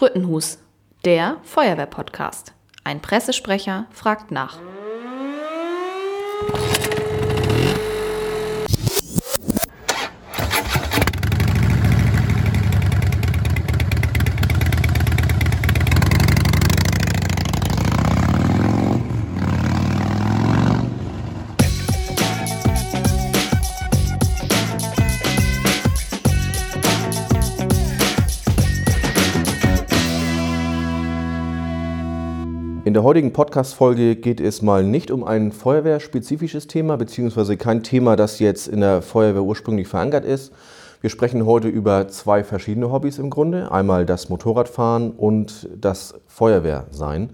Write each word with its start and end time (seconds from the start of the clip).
Sprüttenhus, 0.00 0.56
der 1.04 1.36
Feuerwehr-Podcast. 1.42 2.54
Ein 2.84 3.02
Pressesprecher 3.02 3.84
fragt 3.90 4.30
nach. 4.30 4.58
Der 33.00 33.06
heutigen 33.06 33.32
Podcast-Folge 33.32 34.14
geht 34.14 34.42
es 34.42 34.60
mal 34.60 34.84
nicht 34.84 35.10
um 35.10 35.24
ein 35.24 35.52
feuerwehrspezifisches 35.52 36.66
Thema, 36.66 36.98
beziehungsweise 36.98 37.56
kein 37.56 37.82
Thema, 37.82 38.14
das 38.14 38.40
jetzt 38.40 38.68
in 38.68 38.82
der 38.82 39.00
Feuerwehr 39.00 39.42
ursprünglich 39.42 39.88
verankert 39.88 40.26
ist. 40.26 40.52
Wir 41.00 41.08
sprechen 41.08 41.46
heute 41.46 41.68
über 41.68 42.08
zwei 42.08 42.44
verschiedene 42.44 42.92
Hobbys 42.92 43.18
im 43.18 43.30
Grunde. 43.30 43.72
Einmal 43.72 44.04
das 44.04 44.28
Motorradfahren 44.28 45.12
und 45.12 45.70
das 45.74 46.12
Feuerwehrsein. 46.26 47.30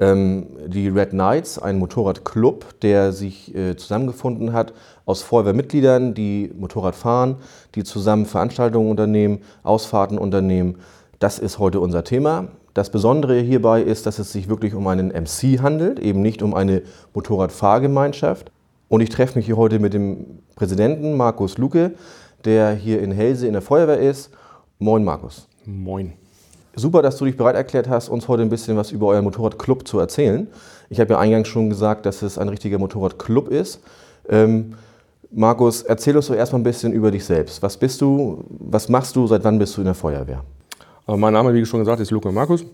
Ähm, 0.00 0.48
die 0.66 0.88
Red 0.88 1.10
Knights, 1.10 1.60
ein 1.60 1.78
Motorradclub, 1.78 2.80
der 2.80 3.12
sich 3.12 3.54
äh, 3.54 3.76
zusammengefunden 3.76 4.52
hat 4.52 4.72
aus 5.06 5.22
Feuerwehrmitgliedern, 5.22 6.14
die 6.14 6.50
Motorrad 6.58 6.96
fahren, 6.96 7.36
die 7.76 7.84
zusammen 7.84 8.26
Veranstaltungen 8.26 8.90
unternehmen, 8.90 9.42
Ausfahrten 9.62 10.18
unternehmen. 10.18 10.80
Das 11.20 11.38
ist 11.38 11.60
heute 11.60 11.78
unser 11.78 12.02
Thema. 12.02 12.48
Das 12.74 12.90
Besondere 12.90 13.38
hierbei 13.38 13.82
ist, 13.82 14.04
dass 14.04 14.18
es 14.18 14.32
sich 14.32 14.48
wirklich 14.48 14.74
um 14.74 14.88
einen 14.88 15.08
MC 15.08 15.62
handelt, 15.62 16.00
eben 16.00 16.22
nicht 16.22 16.42
um 16.42 16.54
eine 16.54 16.82
Motorradfahrgemeinschaft. 17.14 18.50
Und 18.88 19.00
ich 19.00 19.10
treffe 19.10 19.38
mich 19.38 19.46
hier 19.46 19.56
heute 19.56 19.78
mit 19.78 19.94
dem 19.94 20.40
Präsidenten 20.56 21.16
Markus 21.16 21.56
Luke, 21.56 21.92
der 22.44 22.74
hier 22.74 23.00
in 23.00 23.12
Helse 23.12 23.46
in 23.46 23.52
der 23.52 23.62
Feuerwehr 23.62 23.98
ist. 23.98 24.30
Moin 24.80 25.04
Markus. 25.04 25.48
Moin. 25.64 26.14
Super, 26.74 27.00
dass 27.00 27.16
du 27.16 27.24
dich 27.24 27.36
bereit 27.36 27.54
erklärt 27.54 27.88
hast, 27.88 28.08
uns 28.08 28.26
heute 28.26 28.42
ein 28.42 28.48
bisschen 28.48 28.76
was 28.76 28.90
über 28.90 29.06
euren 29.06 29.22
Motorradclub 29.22 29.86
zu 29.86 30.00
erzählen. 30.00 30.48
Ich 30.90 30.98
habe 30.98 31.12
ja 31.12 31.20
eingangs 31.20 31.46
schon 31.46 31.70
gesagt, 31.70 32.04
dass 32.06 32.22
es 32.22 32.38
ein 32.38 32.48
richtiger 32.48 32.78
Motorradclub 32.78 33.48
ist. 33.48 33.80
Ähm, 34.28 34.74
Markus, 35.30 35.82
erzähl 35.82 36.16
uns 36.16 36.26
doch 36.26 36.34
erstmal 36.34 36.60
ein 36.60 36.64
bisschen 36.64 36.92
über 36.92 37.12
dich 37.12 37.24
selbst. 37.24 37.62
Was 37.62 37.76
bist 37.76 38.00
du, 38.00 38.44
was 38.48 38.88
machst 38.88 39.14
du, 39.14 39.28
seit 39.28 39.44
wann 39.44 39.60
bist 39.60 39.76
du 39.76 39.82
in 39.82 39.86
der 39.86 39.94
Feuerwehr? 39.94 40.42
Mein 41.06 41.34
Name, 41.34 41.52
wie 41.52 41.66
schon 41.66 41.80
gesagt, 41.80 42.00
ist 42.00 42.10
Luca 42.10 42.32
Markus. 42.32 42.64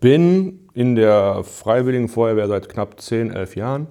Bin 0.00 0.60
in 0.72 0.96
der 0.96 1.44
Freiwilligen 1.44 2.08
Feuerwehr 2.08 2.48
seit 2.48 2.70
knapp 2.70 2.98
10, 2.98 3.30
11 3.30 3.56
Jahren. 3.56 3.88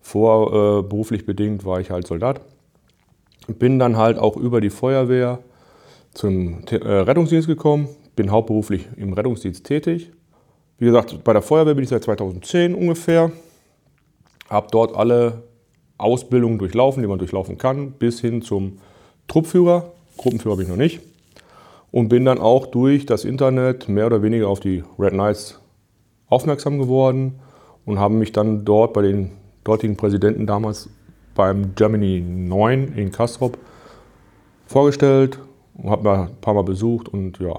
Vor 0.00 0.52
äh, 0.52 0.82
beruflich 0.82 1.26
bedingt 1.26 1.64
war 1.64 1.80
ich 1.80 1.90
halt 1.90 2.06
Soldat. 2.06 2.40
Bin 3.48 3.80
dann 3.80 3.96
halt 3.96 4.16
auch 4.16 4.36
über 4.36 4.60
die 4.60 4.70
Feuerwehr 4.70 5.40
zum 6.14 6.64
äh, 6.70 6.76
Rettungsdienst 6.76 7.48
gekommen. 7.48 7.88
Bin 8.14 8.30
hauptberuflich 8.30 8.86
im 8.96 9.12
Rettungsdienst 9.12 9.64
tätig. 9.64 10.12
Wie 10.78 10.84
gesagt, 10.84 11.24
bei 11.24 11.32
der 11.32 11.42
Feuerwehr 11.42 11.74
bin 11.74 11.82
ich 11.82 11.90
seit 11.90 12.04
2010 12.04 12.76
ungefähr. 12.76 13.32
Habe 14.48 14.68
dort 14.70 14.94
alle 14.94 15.42
Ausbildungen 15.98 16.58
durchlaufen, 16.58 17.02
die 17.02 17.08
man 17.08 17.18
durchlaufen 17.18 17.58
kann, 17.58 17.90
bis 17.90 18.20
hin 18.20 18.40
zum 18.40 18.78
Truppführer. 19.26 19.90
Gruppenführer 20.16 20.56
bin 20.56 20.66
ich 20.66 20.70
noch 20.70 20.76
nicht 20.76 21.00
und 21.90 22.08
bin 22.08 22.24
dann 22.24 22.38
auch 22.38 22.66
durch 22.66 23.06
das 23.06 23.24
Internet 23.24 23.88
mehr 23.88 24.06
oder 24.06 24.22
weniger 24.22 24.48
auf 24.48 24.60
die 24.60 24.84
Red 24.98 25.12
Knights 25.12 25.60
aufmerksam 26.28 26.78
geworden 26.78 27.40
und 27.86 27.98
habe 27.98 28.14
mich 28.14 28.32
dann 28.32 28.64
dort 28.64 28.92
bei 28.92 29.02
den 29.02 29.32
dortigen 29.64 29.96
Präsidenten 29.96 30.46
damals 30.46 30.90
beim 31.34 31.74
Germany 31.74 32.20
9 32.20 32.92
in 32.96 33.12
Kastrop 33.12 33.58
vorgestellt 34.66 35.38
und 35.74 35.90
habe 35.90 36.02
mal 36.04 36.22
ein 36.22 36.36
paar 36.40 36.54
Mal 36.54 36.64
besucht 36.64 37.08
und 37.08 37.38
ja, 37.38 37.54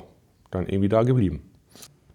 dann 0.51 0.67
irgendwie 0.67 0.89
da 0.89 1.03
geblieben. 1.03 1.41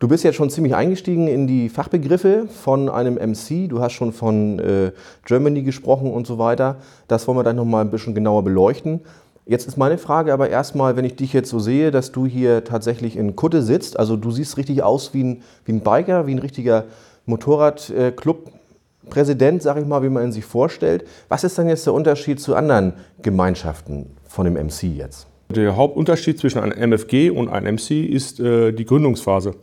Du 0.00 0.08
bist 0.08 0.22
jetzt 0.22 0.34
schon 0.34 0.50
ziemlich 0.50 0.74
eingestiegen 0.74 1.28
in 1.28 1.46
die 1.46 1.68
Fachbegriffe 1.68 2.46
von 2.48 2.90
einem 2.90 3.14
MC. 3.14 3.68
Du 3.70 3.80
hast 3.80 3.92
schon 3.92 4.12
von 4.12 4.58
äh, 4.58 4.92
Germany 5.24 5.62
gesprochen 5.62 6.12
und 6.12 6.26
so 6.26 6.36
weiter. 6.36 6.76
Das 7.08 7.26
wollen 7.26 7.38
wir 7.38 7.42
dann 7.44 7.56
nochmal 7.56 7.84
ein 7.84 7.90
bisschen 7.90 8.14
genauer 8.14 8.42
beleuchten. 8.42 9.00
Jetzt 9.46 9.68
ist 9.68 9.76
meine 9.76 9.98
Frage 9.98 10.32
aber 10.32 10.48
erstmal, 10.48 10.96
wenn 10.96 11.04
ich 11.04 11.16
dich 11.16 11.34
jetzt 11.34 11.50
so 11.50 11.58
sehe, 11.58 11.90
dass 11.90 12.12
du 12.12 12.24
hier 12.24 12.64
tatsächlich 12.64 13.14
in 13.16 13.36
Kutte 13.36 13.62
sitzt, 13.62 13.98
also 13.98 14.16
du 14.16 14.30
siehst 14.30 14.56
richtig 14.56 14.82
aus 14.82 15.12
wie 15.12 15.22
ein, 15.22 15.42
wie 15.66 15.72
ein 15.72 15.80
Biker, 15.80 16.26
wie 16.26 16.34
ein 16.34 16.38
richtiger 16.38 16.84
Motorradclub-Präsident, 17.26 19.62
sag 19.62 19.76
ich 19.76 19.84
mal, 19.86 20.02
wie 20.02 20.08
man 20.08 20.24
ihn 20.24 20.32
sich 20.32 20.46
vorstellt. 20.46 21.04
Was 21.28 21.44
ist 21.44 21.58
dann 21.58 21.68
jetzt 21.68 21.84
der 21.84 21.92
Unterschied 21.92 22.40
zu 22.40 22.54
anderen 22.54 22.94
Gemeinschaften 23.20 24.06
von 24.26 24.46
dem 24.46 24.54
MC 24.54 24.84
jetzt? 24.84 25.26
Der 25.50 25.76
Hauptunterschied 25.76 26.38
zwischen 26.38 26.60
einem 26.60 26.92
MFG 26.92 27.28
und 27.28 27.50
einem 27.50 27.74
MC 27.74 27.90
ist 28.08 28.40
äh, 28.40 28.72
die 28.72 28.86
Gründungsphase. 28.86 29.56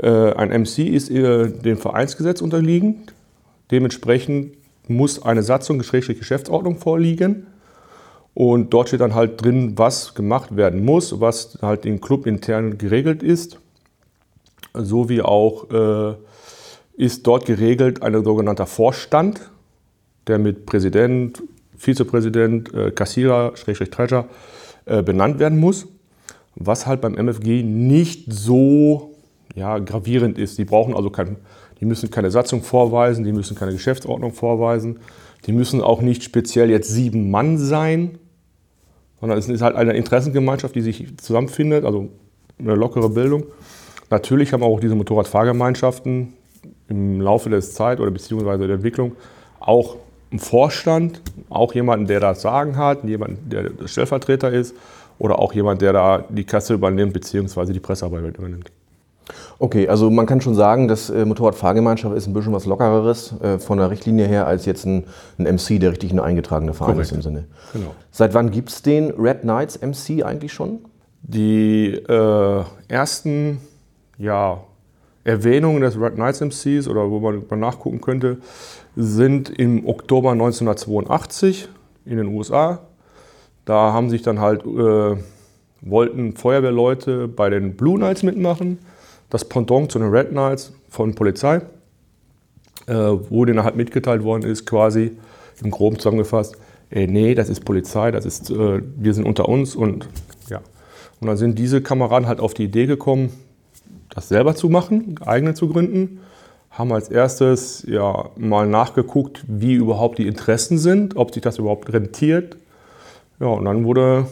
Äh, 0.00 0.34
ein 0.34 0.50
MC 0.62 0.78
ist 0.78 1.10
äh, 1.10 1.50
dem 1.50 1.78
Vereinsgesetz 1.78 2.40
unterliegend. 2.40 3.12
Dementsprechend 3.72 4.52
muss 4.86 5.20
eine 5.20 5.42
Satzung, 5.42 5.78
Geschäftsordnung 5.78 6.76
vorliegen 6.76 7.48
und 8.34 8.74
dort 8.74 8.88
steht 8.88 9.00
dann 9.00 9.14
halt 9.14 9.42
drin, 9.42 9.74
was 9.76 10.14
gemacht 10.14 10.56
werden 10.56 10.84
muss, 10.84 11.20
was 11.20 11.58
halt 11.62 11.86
im 11.86 12.00
Club 12.00 12.26
intern 12.26 12.78
geregelt 12.78 13.22
ist. 13.22 13.60
So 14.74 15.08
wie 15.08 15.22
auch 15.22 15.70
äh, 15.70 16.14
ist 16.96 17.26
dort 17.26 17.46
geregelt 17.46 18.02
ein 18.02 18.24
sogenannter 18.24 18.66
Vorstand, 18.66 19.40
der 20.26 20.38
mit 20.38 20.66
Präsident, 20.66 21.42
Vizepräsident, 21.76 22.74
äh, 22.74 22.90
Kassierer, 22.90 23.56
Schrägstrich 23.56 23.90
Treasure 23.90 24.26
äh, 24.86 25.02
benannt 25.02 25.38
werden 25.38 25.58
muss. 25.58 25.86
Was 26.56 26.86
halt 26.86 27.00
beim 27.00 27.14
MFG 27.14 27.62
nicht 27.62 28.32
so 28.32 29.14
ja, 29.54 29.78
gravierend 29.78 30.38
ist. 30.38 30.58
Die 30.58 30.64
brauchen 30.64 30.94
also 30.94 31.10
kein, 31.10 31.36
die 31.80 31.84
müssen 31.84 32.10
keine 32.10 32.30
Satzung 32.30 32.62
vorweisen, 32.62 33.24
die 33.24 33.32
müssen 33.32 33.56
keine 33.56 33.72
Geschäftsordnung 33.72 34.32
vorweisen, 34.32 35.00
die 35.46 35.52
müssen 35.52 35.80
auch 35.80 36.00
nicht 36.00 36.22
speziell 36.22 36.70
jetzt 36.70 36.88
sieben 36.88 37.30
Mann 37.30 37.58
sein, 37.58 38.18
sondern 39.24 39.38
es 39.38 39.48
ist 39.48 39.62
halt 39.62 39.74
eine 39.74 39.94
Interessengemeinschaft, 39.94 40.74
die 40.74 40.82
sich 40.82 41.16
zusammenfindet, 41.16 41.86
also 41.86 42.10
eine 42.58 42.74
lockere 42.74 43.08
Bildung. 43.08 43.44
Natürlich 44.10 44.52
haben 44.52 44.62
auch 44.62 44.80
diese 44.80 44.94
Motorradfahrgemeinschaften 44.96 46.34
im 46.90 47.22
Laufe 47.22 47.48
der 47.48 47.62
Zeit 47.62 48.00
oder 48.00 48.10
beziehungsweise 48.10 48.66
der 48.66 48.76
Entwicklung 48.76 49.12
auch 49.60 49.96
einen 50.30 50.40
Vorstand, 50.40 51.22
auch 51.48 51.72
jemanden, 51.72 52.06
der 52.06 52.20
das 52.20 52.42
Sagen 52.42 52.76
hat, 52.76 53.02
jemanden, 53.04 53.48
der 53.48 53.70
Stellvertreter 53.86 54.52
ist 54.52 54.76
oder 55.18 55.38
auch 55.38 55.54
jemand, 55.54 55.80
der 55.80 55.94
da 55.94 56.24
die 56.28 56.44
Kasse 56.44 56.74
übernimmt 56.74 57.14
beziehungsweise 57.14 57.72
die 57.72 57.80
Pressearbeit 57.80 58.36
übernimmt. 58.36 58.70
Okay, 59.58 59.88
also 59.88 60.10
man 60.10 60.26
kann 60.26 60.40
schon 60.40 60.54
sagen, 60.54 60.88
dass 60.88 61.10
äh, 61.10 61.24
Motorradfahrgemeinschaft 61.24 62.16
ist 62.16 62.26
ein 62.26 62.32
bisschen 62.32 62.52
was 62.52 62.66
Lockereres 62.66 63.34
äh, 63.40 63.58
von 63.58 63.78
der 63.78 63.90
Richtlinie 63.90 64.26
her 64.26 64.46
als 64.46 64.66
jetzt 64.66 64.84
ein, 64.84 65.04
ein 65.38 65.54
MC, 65.54 65.80
der 65.80 65.92
richtig 65.92 66.12
ein 66.12 66.20
eingetragener 66.20 66.74
Verein 66.74 66.94
Korrekt. 66.94 67.10
ist 67.10 67.16
im 67.16 67.22
Sinne. 67.22 67.44
Genau. 67.72 67.94
Seit 68.10 68.34
wann 68.34 68.50
gibt 68.50 68.70
es 68.70 68.82
den 68.82 69.10
Red 69.12 69.42
Knights 69.42 69.80
MC 69.80 70.24
eigentlich 70.24 70.52
schon? 70.52 70.80
Die 71.22 71.94
äh, 71.94 72.64
ersten 72.88 73.60
ja, 74.18 74.60
Erwähnungen 75.22 75.80
des 75.80 75.98
Red 75.98 76.14
Knights 76.14 76.40
MCs 76.40 76.88
oder 76.88 77.10
wo 77.10 77.20
man 77.20 77.42
mal 77.48 77.56
nachgucken 77.56 78.00
könnte, 78.00 78.38
sind 78.96 79.50
im 79.50 79.86
Oktober 79.86 80.32
1982 80.32 81.68
in 82.04 82.18
den 82.18 82.26
USA. 82.26 82.80
Da 83.64 83.92
haben 83.92 84.10
sich 84.10 84.22
dann 84.22 84.40
halt, 84.40 84.64
äh, 84.66 85.16
wollten 85.80 86.36
Feuerwehrleute 86.36 87.28
bei 87.28 87.50
den 87.50 87.76
Blue 87.76 87.96
Knights 87.96 88.22
mitmachen 88.22 88.78
das 89.34 89.44
Pendant 89.44 89.90
zu 89.90 89.98
den 89.98 90.10
Red 90.10 90.30
Knights 90.30 90.72
von 90.88 91.16
Polizei, 91.16 91.60
äh, 92.86 92.94
wo 92.94 93.44
denen 93.44 93.64
halt 93.64 93.74
mitgeteilt 93.74 94.22
worden 94.22 94.48
ist, 94.48 94.64
quasi 94.64 95.16
im 95.60 95.72
Groben 95.72 95.98
zusammengefasst, 95.98 96.56
ey, 96.90 97.08
nee, 97.08 97.34
das 97.34 97.48
ist 97.48 97.64
Polizei, 97.64 98.12
das 98.12 98.26
ist, 98.26 98.50
äh, 98.50 98.80
wir 98.96 99.12
sind 99.12 99.26
unter 99.26 99.48
uns 99.48 99.74
und 99.74 100.08
ja. 100.48 100.60
Und 101.20 101.26
dann 101.26 101.36
sind 101.36 101.58
diese 101.58 101.82
Kameraden 101.82 102.28
halt 102.28 102.38
auf 102.38 102.54
die 102.54 102.62
Idee 102.62 102.86
gekommen, 102.86 103.32
das 104.08 104.28
selber 104.28 104.54
zu 104.54 104.68
machen, 104.68 105.16
eigene 105.26 105.54
zu 105.54 105.68
gründen, 105.68 106.20
haben 106.70 106.92
als 106.92 107.08
erstes 107.08 107.84
ja 107.88 108.30
mal 108.36 108.68
nachgeguckt, 108.68 109.44
wie 109.48 109.74
überhaupt 109.74 110.18
die 110.18 110.28
Interessen 110.28 110.78
sind, 110.78 111.16
ob 111.16 111.34
sich 111.34 111.42
das 111.42 111.58
überhaupt 111.58 111.92
rentiert. 111.92 112.56
Ja, 113.40 113.48
und 113.48 113.64
dann 113.64 113.84
wurde, 113.84 114.28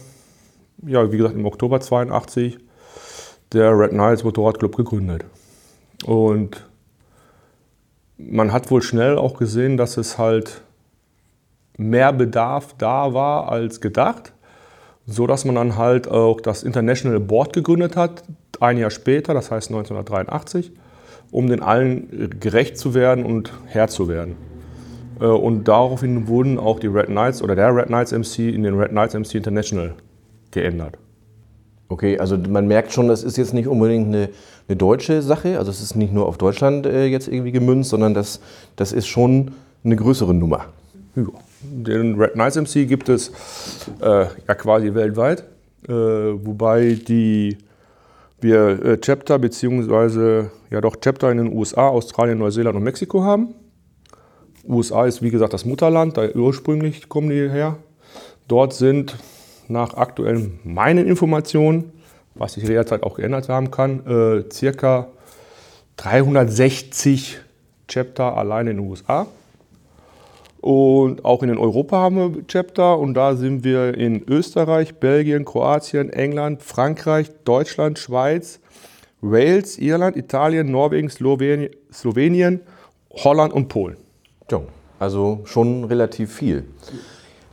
ja, 0.86 1.10
wie 1.10 1.16
gesagt, 1.16 1.34
im 1.34 1.44
Oktober 1.44 1.80
82 1.80 2.58
der 3.52 3.78
Red 3.78 3.90
Knights 3.90 4.24
Motorradclub 4.24 4.76
gegründet. 4.76 5.24
Und 6.04 6.64
man 8.16 8.52
hat 8.52 8.70
wohl 8.70 8.82
schnell 8.82 9.16
auch 9.16 9.38
gesehen, 9.38 9.76
dass 9.76 9.96
es 9.96 10.18
halt 10.18 10.62
mehr 11.76 12.12
Bedarf 12.12 12.74
da 12.78 13.14
war 13.14 13.50
als 13.50 13.80
gedacht, 13.80 14.32
so 15.06 15.26
dass 15.26 15.44
man 15.44 15.54
dann 15.54 15.76
halt 15.76 16.08
auch 16.08 16.40
das 16.40 16.62
International 16.62 17.20
Board 17.20 17.52
gegründet 17.52 17.96
hat, 17.96 18.22
ein 18.60 18.78
Jahr 18.78 18.90
später, 18.90 19.34
das 19.34 19.50
heißt 19.50 19.70
1983, 19.70 20.72
um 21.30 21.48
den 21.48 21.62
allen 21.62 22.38
gerecht 22.38 22.78
zu 22.78 22.94
werden 22.94 23.24
und 23.24 23.52
Herr 23.66 23.88
zu 23.88 24.08
werden. 24.08 24.36
Äh, 25.20 25.26
und 25.26 25.64
daraufhin 25.64 26.28
wurden 26.28 26.58
auch 26.58 26.78
die 26.78 26.88
Red 26.88 27.06
Knights 27.06 27.42
oder 27.42 27.56
der 27.56 27.74
Red 27.74 27.86
Knights 27.86 28.12
MC 28.12 28.54
in 28.54 28.62
den 28.62 28.78
Red 28.78 28.90
Knights 28.90 29.14
MC 29.14 29.34
International 29.36 29.94
geändert. 30.50 30.98
Okay, 31.92 32.18
also 32.18 32.38
man 32.38 32.66
merkt 32.66 32.90
schon, 32.90 33.08
das 33.08 33.22
ist 33.22 33.36
jetzt 33.36 33.52
nicht 33.52 33.68
unbedingt 33.68 34.06
eine, 34.06 34.30
eine 34.66 34.76
deutsche 34.78 35.20
Sache. 35.20 35.58
Also 35.58 35.70
es 35.70 35.82
ist 35.82 35.94
nicht 35.94 36.10
nur 36.10 36.26
auf 36.26 36.38
Deutschland 36.38 36.86
äh, 36.86 37.04
jetzt 37.04 37.28
irgendwie 37.28 37.52
gemünzt, 37.52 37.90
sondern 37.90 38.14
das, 38.14 38.40
das 38.76 38.92
ist 38.92 39.06
schon 39.06 39.52
eine 39.84 39.96
größere 39.96 40.32
Nummer. 40.32 40.64
Ja. 41.14 41.24
Den 41.60 42.18
Red 42.18 42.32
Knights 42.32 42.56
MC 42.56 42.88
gibt 42.88 43.10
es 43.10 43.30
äh, 44.00 44.24
ja 44.48 44.54
quasi 44.54 44.94
weltweit, 44.94 45.44
äh, 45.86 45.92
wobei 45.92 46.94
die 46.94 47.58
wir 48.40 48.82
äh, 48.82 48.98
Chapter 48.98 49.38
beziehungsweise 49.38 50.50
ja 50.70 50.80
doch 50.80 50.96
Chapter 50.96 51.30
in 51.30 51.36
den 51.36 51.52
USA, 51.52 51.88
Australien, 51.88 52.38
Neuseeland 52.38 52.74
und 52.74 52.84
Mexiko 52.84 53.22
haben. 53.22 53.48
USA 54.66 55.04
ist 55.04 55.20
wie 55.20 55.30
gesagt 55.30 55.52
das 55.52 55.66
Mutterland, 55.66 56.16
da 56.16 56.26
ursprünglich 56.34 57.10
kommen 57.10 57.28
die 57.28 57.50
her. 57.50 57.76
Dort 58.48 58.72
sind 58.72 59.14
nach 59.68 59.94
aktuellen 59.94 60.60
meinen 60.64 61.06
Informationen, 61.06 61.92
was 62.34 62.54
sich 62.54 62.64
jederzeit 62.64 63.02
auch 63.02 63.16
geändert 63.16 63.48
haben 63.48 63.70
kann, 63.70 64.06
äh, 64.06 64.50
circa 64.52 65.08
360 65.96 67.38
Chapter 67.88 68.36
allein 68.36 68.66
in 68.68 68.76
den 68.78 68.88
USA. 68.88 69.26
Und 70.60 71.24
auch 71.24 71.42
in 71.42 71.58
Europa 71.58 71.98
haben 71.98 72.16
wir 72.16 72.46
Chapter 72.46 72.98
und 72.98 73.14
da 73.14 73.34
sind 73.34 73.64
wir 73.64 73.94
in 73.98 74.22
Österreich, 74.28 74.94
Belgien, 74.94 75.44
Kroatien, 75.44 76.10
England, 76.10 76.62
Frankreich, 76.62 77.30
Deutschland, 77.44 77.98
Schweiz, 77.98 78.60
Wales, 79.20 79.78
Irland, 79.78 80.16
Italien, 80.16 80.70
Norwegen, 80.70 81.10
Slowenien, 81.10 81.70
Slowenien 81.92 82.60
Holland 83.12 83.52
und 83.52 83.68
Polen. 83.68 83.96
Also 84.98 85.42
schon 85.44 85.84
relativ 85.84 86.32
viel. 86.34 86.64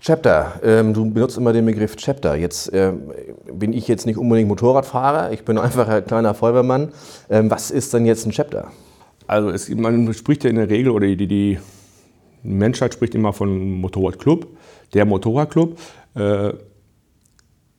Chapter, 0.02 0.62
ähm, 0.64 0.94
du 0.94 1.12
benutzt 1.12 1.38
immer 1.38 1.52
den 1.52 1.66
Begriff 1.66 1.98
Chapter. 1.98 2.36
Jetzt 2.36 2.72
äh, 2.72 2.94
bin 3.52 3.74
ich 3.74 3.88
jetzt 3.90 4.06
nicht 4.06 4.18
unbedingt 4.18 4.48
Motorradfahrer, 4.48 5.34
ich 5.34 5.44
bin 5.44 5.58
einfach 5.58 5.90
ein 5.90 6.06
kleiner 6.06 6.34
Feuerwehrmann. 6.34 6.94
Ähm, 7.30 7.52
was 7.52 7.70
ist 7.70 7.94
denn 7.94 8.06
jetzt 8.06 8.26
ein 8.26 8.32
Chapter? 8.32 8.72
Also 9.28 9.50
es, 9.50 9.68
man 9.70 10.14
spricht 10.14 10.46
ja 10.46 10.50
in 10.50 10.56
der 10.56 10.70
Regel, 10.70 10.92
oder 10.92 11.06
die, 11.08 11.28
die 11.28 11.60
Menschheit 12.44 12.94
spricht 12.94 13.14
immer 13.14 13.34
von 13.34 13.82
Motorradclub, 13.82 14.48
der 14.94 15.04
Motorradclub. 15.04 15.78
Äh, 16.16 16.54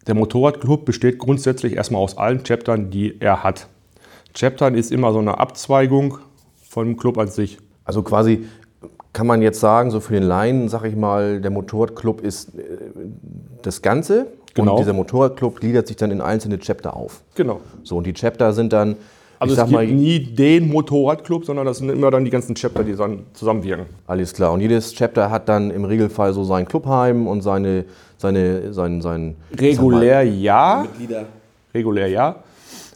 der 0.06 0.14
Motorradclub 0.14 0.84
besteht 0.84 1.18
grundsätzlich 1.18 1.76
erstmal 1.76 2.02
aus 2.02 2.18
allen 2.18 2.42
Chaptern, 2.42 2.90
die 2.90 3.18
er 3.20 3.42
hat. 3.42 3.66
Chaptern 4.34 4.74
ist 4.74 4.92
immer 4.92 5.12
so 5.12 5.18
eine 5.20 5.38
Abzweigung 5.38 6.18
vom 6.68 6.96
Club 6.96 7.16
an 7.16 7.28
sich. 7.28 7.58
Also 7.84 8.02
quasi 8.02 8.46
kann 9.12 9.26
man 9.26 9.42
jetzt 9.42 9.60
sagen, 9.60 9.90
so 9.90 10.00
für 10.00 10.14
den 10.14 10.22
Laien, 10.22 10.68
sag 10.68 10.84
ich 10.84 10.96
mal, 10.96 11.40
der 11.40 11.50
Motorradclub 11.50 12.20
ist 12.20 12.50
äh, 12.58 12.62
das 13.62 13.82
Ganze 13.82 14.26
Genau. 14.54 14.72
und 14.72 14.78
dieser 14.80 14.92
Motorradclub 14.92 15.60
gliedert 15.60 15.86
sich 15.86 15.96
dann 15.96 16.10
in 16.10 16.20
einzelne 16.20 16.58
Chapter 16.58 16.96
auf. 16.96 17.22
Genau. 17.36 17.60
So, 17.84 17.96
und 17.96 18.06
die 18.06 18.12
Chapter 18.12 18.52
sind 18.52 18.72
dann, 18.72 18.96
Also 19.38 19.52
ich 19.52 19.52
es 19.52 19.56
sag 19.56 19.66
gibt 19.68 19.74
mal, 19.74 19.86
nie 19.86 20.18
den 20.18 20.68
Motorradclub, 20.68 21.44
sondern 21.44 21.66
das 21.66 21.78
sind 21.78 21.88
immer 21.88 22.10
dann 22.10 22.24
die 22.24 22.32
ganzen 22.32 22.54
Chapter, 22.56 22.82
die 22.82 22.94
dann 22.96 23.20
zusammenwirken. 23.32 23.86
alles 24.08 24.34
klar. 24.34 24.52
Und 24.52 24.60
jedes 24.60 24.92
Chapter 24.92 25.30
hat 25.30 25.48
dann 25.48 25.70
im 25.70 25.84
Regelfall 25.84 26.32
so 26.32 26.42
sein 26.42 26.66
Clubheim 26.66 27.28
und 27.28 27.42
seine, 27.42 27.84
seine, 28.18 28.72
sein, 28.72 29.00
sein 29.00 29.36
Regulär 29.56 30.22
ja. 30.24 30.82
Mitglieder. 30.82 31.26
Regulär 31.72 32.08
ja. 32.08 32.36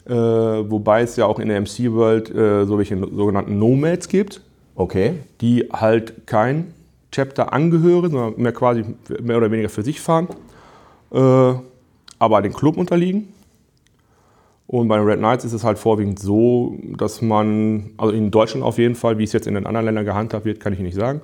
Äh, 0.07 0.13
wobei 0.13 1.03
es 1.03 1.15
ja 1.17 1.25
auch 1.27 1.39
in 1.39 1.49
der 1.49 1.61
MC-World 1.61 2.35
äh, 2.35 2.67
so 2.67 2.77
welche 2.79 2.99
sogenannten 2.99 3.59
Nomads 3.59 4.09
gibt, 4.09 4.41
Okay. 4.77 5.15
die 5.41 5.69
halt 5.73 6.27
kein 6.27 6.75
Chapter 7.13 7.53
angehören, 7.53 8.11
sondern 8.11 8.35
mehr 8.37 8.53
quasi 8.53 8.85
mehr 9.23 9.37
oder 9.37 9.51
weniger 9.51 9.69
für 9.69 9.83
sich 9.83 10.01
fahren, 10.01 10.29
äh, 11.13 11.55
aber 12.19 12.43
den 12.43 12.53
Club 12.53 12.77
unterliegen. 12.77 13.29
Und 14.67 14.89
bei 14.89 14.97
den 14.97 15.07
Red 15.07 15.19
Knights 15.19 15.45
ist 15.45 15.53
es 15.53 15.63
halt 15.63 15.79
vorwiegend 15.79 16.19
so, 16.19 16.75
dass 16.97 17.23
man, 17.23 17.91
also 17.99 18.13
in 18.13 18.31
Deutschland 18.31 18.65
auf 18.65 18.79
jeden 18.79 18.97
Fall, 18.97 19.19
wie 19.19 19.25
es 19.25 19.33
jetzt 19.33 19.47
in 19.47 19.55
den 19.55 19.67
anderen 19.67 19.85
Ländern 19.85 20.05
gehandhabt 20.05 20.45
wird, 20.45 20.59
kann 20.59 20.73
ich 20.73 20.81
nicht 20.81 20.97
sagen. 20.97 21.21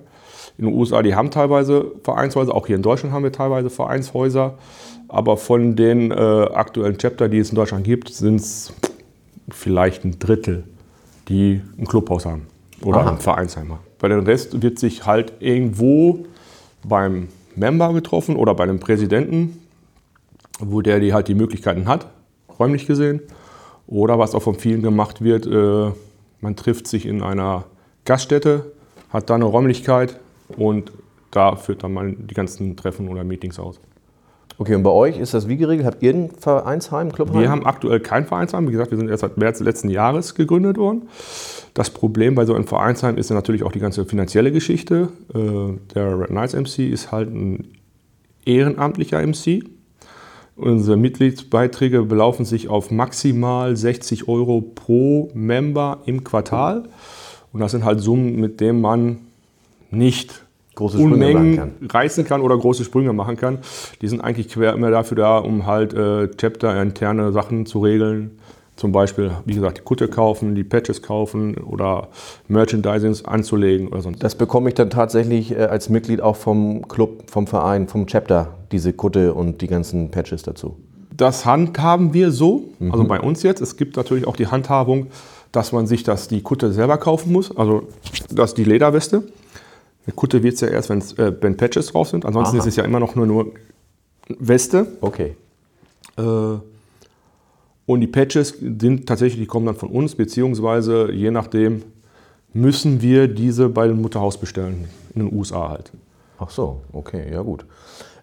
In 0.59 0.67
den 0.67 0.75
USA, 0.75 1.03
die 1.03 1.15
haben 1.15 1.31
teilweise 1.31 1.91
Vereinshäuser, 2.05 2.55
auch 2.55 2.67
hier 2.67 2.77
in 2.77 2.83
Deutschland 2.83 3.13
haben 3.13 3.25
wir 3.25 3.33
teilweise 3.33 3.71
Vereinshäuser, 3.71 4.59
aber 5.09 5.37
von 5.37 5.75
den 5.75 6.13
äh, 6.13 6.15
aktuellen 6.15 6.99
Chapter, 6.99 7.29
die 7.29 7.39
es 7.39 7.51
in 7.51 7.57
Deutschland 7.57 7.85
gibt, 7.85 8.11
sind 8.11 8.37
es 8.37 8.73
vielleicht 9.49 10.05
ein 10.05 10.19
Drittel, 10.21 10.65
die 11.29 11.63
ein 11.79 11.87
Clubhaus 11.87 12.27
haben 12.27 12.47
oder 12.83 13.01
Aha. 13.01 13.11
ein 13.11 13.19
Vereinsheim 13.19 13.71
haben. 13.71 13.81
Bei 13.99 14.09
den 14.09 14.21
Rest 14.21 14.63
wird 14.63 14.79
sich 14.79 15.07
halt 15.07 15.35
irgendwo 15.41 16.27
beim 16.83 17.29
Member 17.55 17.93
getroffen 17.93 18.37
oder 18.37 18.55
bei 18.55 18.65
einem 18.65 18.81
Präsidenten, 18.81 19.61
wo 20.59 20.81
der 20.81 21.01
die 21.01 21.13
halt 21.13 21.29
die 21.29 21.35
Möglichkeiten 21.35 21.89
hat, 21.89 22.07
räumlich 22.59 22.87
gesehen. 22.87 23.21
Oder 23.87 24.19
was 24.19 24.35
auch 24.35 24.43
von 24.43 24.55
vielen 24.55 24.83
gemacht 24.83 25.23
wird, 25.23 25.47
äh, 25.47 25.91
man 26.41 26.57
trifft 26.57 26.87
sich 26.87 27.07
in 27.07 27.23
einer 27.23 27.65
Gaststätte, 28.05 28.73
hat 29.11 29.29
da 29.29 29.35
eine 29.35 29.45
Räumlichkeit 29.45 30.19
und 30.57 30.93
da 31.31 31.57
führt 31.57 31.83
dann 31.83 31.93
mal 31.93 32.13
die 32.13 32.35
ganzen 32.35 32.77
Treffen 32.77 33.09
oder 33.09 33.25
Meetings 33.25 33.59
aus. 33.59 33.81
Okay, 34.61 34.75
und 34.75 34.83
bei 34.83 34.91
euch 34.91 35.17
ist 35.17 35.33
das 35.33 35.49
wie 35.49 35.57
geregelt? 35.57 35.87
Habt 35.87 36.03
ihr 36.03 36.13
ein 36.13 36.31
Vereinsheim, 36.39 37.13
Clubheim? 37.13 37.41
Wir 37.41 37.49
haben 37.49 37.65
aktuell 37.65 37.99
kein 37.99 38.27
Vereinsheim. 38.27 38.69
Wie 38.69 38.73
gesagt, 38.73 38.91
wir 38.91 38.99
sind 38.99 39.09
erst 39.09 39.23
seit 39.23 39.39
März 39.39 39.61
letzten 39.61 39.89
Jahres 39.89 40.35
gegründet 40.35 40.77
worden. 40.77 41.09
Das 41.73 41.89
Problem 41.89 42.35
bei 42.35 42.45
so 42.45 42.53
einem 42.53 42.67
Vereinsheim 42.67 43.17
ist 43.17 43.31
natürlich 43.31 43.63
auch 43.63 43.73
die 43.73 43.79
ganze 43.79 44.05
finanzielle 44.05 44.53
Geschichte. 44.53 45.09
Äh, 45.35 45.79
Der 45.95 46.21
Red 46.21 46.27
Knights 46.27 46.53
MC 46.53 46.93
ist 46.93 47.11
halt 47.11 47.31
ein 47.31 47.69
ehrenamtlicher 48.45 49.27
MC. 49.27 49.65
Unsere 50.57 50.99
Mitgliedsbeiträge 50.99 52.03
belaufen 52.03 52.45
sich 52.45 52.69
auf 52.69 52.91
maximal 52.91 53.75
60 53.79 54.29
Euro 54.29 54.61
pro 54.61 55.31
Member 55.33 56.03
im 56.05 56.23
Quartal. 56.23 56.91
Und 57.55 57.61
das 57.61 57.71
sind 57.71 57.87
halt 57.87 58.01
Summen, 58.01 58.39
mit 58.39 58.61
denen 58.61 58.83
man 58.83 59.21
nicht 59.91 60.45
Große 60.81 60.97
Sprünge 60.97 61.13
Unmengen 61.13 61.57
machen 61.57 61.89
reißen 61.91 62.25
kann 62.25 62.41
oder 62.41 62.57
große 62.57 62.85
Sprünge 62.85 63.13
machen 63.13 63.37
kann. 63.37 63.59
Die 64.01 64.09
sind 64.09 64.23
eigentlich 64.23 64.49
quer 64.49 64.73
immer 64.73 64.91
dafür 64.91 65.19
da, 65.19 65.37
um 65.37 65.67
halt 65.67 65.93
äh, 65.93 66.29
Chapter-interne 66.29 67.33
Sachen 67.33 67.67
zu 67.67 67.81
regeln. 67.81 68.39
Zum 68.77 68.93
Beispiel, 68.93 69.31
wie 69.45 69.53
gesagt, 69.53 69.77
die 69.77 69.83
Kutte 69.83 70.09
kaufen, 70.09 70.55
die 70.55 70.65
Patches 70.65 71.03
kaufen 71.03 71.59
oder 71.59 72.09
Merchandisings 72.49 73.27
anzulegen 73.27 73.89
oder 73.89 74.01
sonst. 74.01 74.23
Das 74.23 74.37
bekomme 74.37 74.71
ich 74.71 74.75
dann 74.75 74.89
tatsächlich 74.89 75.53
äh, 75.53 75.65
als 75.65 75.91
Mitglied 75.91 76.23
auch 76.23 76.37
vom 76.37 76.89
Club, 76.89 77.25
vom 77.31 77.47
Verein, 77.47 77.87
vom 77.87 78.07
Chapter, 78.07 78.55
diese 78.73 78.95
Kutte 78.95 79.35
und 79.35 79.61
die 79.61 79.67
ganzen 79.67 80.11
Patches 80.11 80.45
dazu. 80.45 80.77
Das 81.15 81.45
handhaben 81.45 82.15
wir 82.15 82.31
so, 82.31 82.71
also 82.91 83.05
bei 83.05 83.21
uns 83.21 83.43
jetzt. 83.43 83.61
Es 83.61 83.77
gibt 83.77 83.99
natürlich 83.99 84.27
auch 84.27 84.37
die 84.37 84.47
Handhabung, 84.47 85.09
dass 85.53 85.73
man 85.73 85.87
sich 85.87 86.03
das, 86.05 86.29
die 86.29 86.41
Kutte 86.41 86.73
selber 86.73 86.97
kaufen 86.97 87.33
muss, 87.33 87.55
also 87.55 87.83
das 88.31 88.55
die 88.55 88.65
Lederweste. 88.65 89.25
Eine 90.07 90.15
Kutte 90.15 90.43
wird 90.43 90.55
es 90.55 90.61
ja 90.61 90.69
erst, 90.69 90.89
wenn's, 90.89 91.13
äh, 91.15 91.33
wenn 91.41 91.57
Patches 91.57 91.89
drauf 91.89 92.09
sind. 92.09 92.25
Ansonsten 92.25 92.57
Aha. 92.57 92.63
ist 92.63 92.69
es 92.69 92.77
ja 92.77 92.85
immer 92.85 93.01
noch 93.01 93.15
nur, 93.15 93.27
nur 93.27 93.53
Weste. 94.29 94.87
Okay. 95.01 95.37
Äh, 96.17 96.23
und 97.87 98.01
die 98.01 98.07
Patches 98.07 98.55
sind 98.61 99.07
tatsächlich, 99.07 99.41
die 99.41 99.47
kommen 99.47 99.67
dann 99.67 99.75
von 99.75 99.91
uns, 99.91 100.15
beziehungsweise 100.15 101.11
je 101.13 101.31
nachdem 101.31 101.83
müssen 102.53 103.03
wir 103.03 103.29
diese 103.29 103.69
bei 103.69 103.87
dem 103.87 104.01
Mutterhaus 104.01 104.39
bestellen, 104.39 104.89
in 105.15 105.27
den 105.27 105.37
USA 105.37 105.69
halt. 105.69 105.93
Ach 106.39 106.51
so, 106.51 106.83
okay, 106.93 107.33
ja 107.33 107.43
gut. 107.43 107.65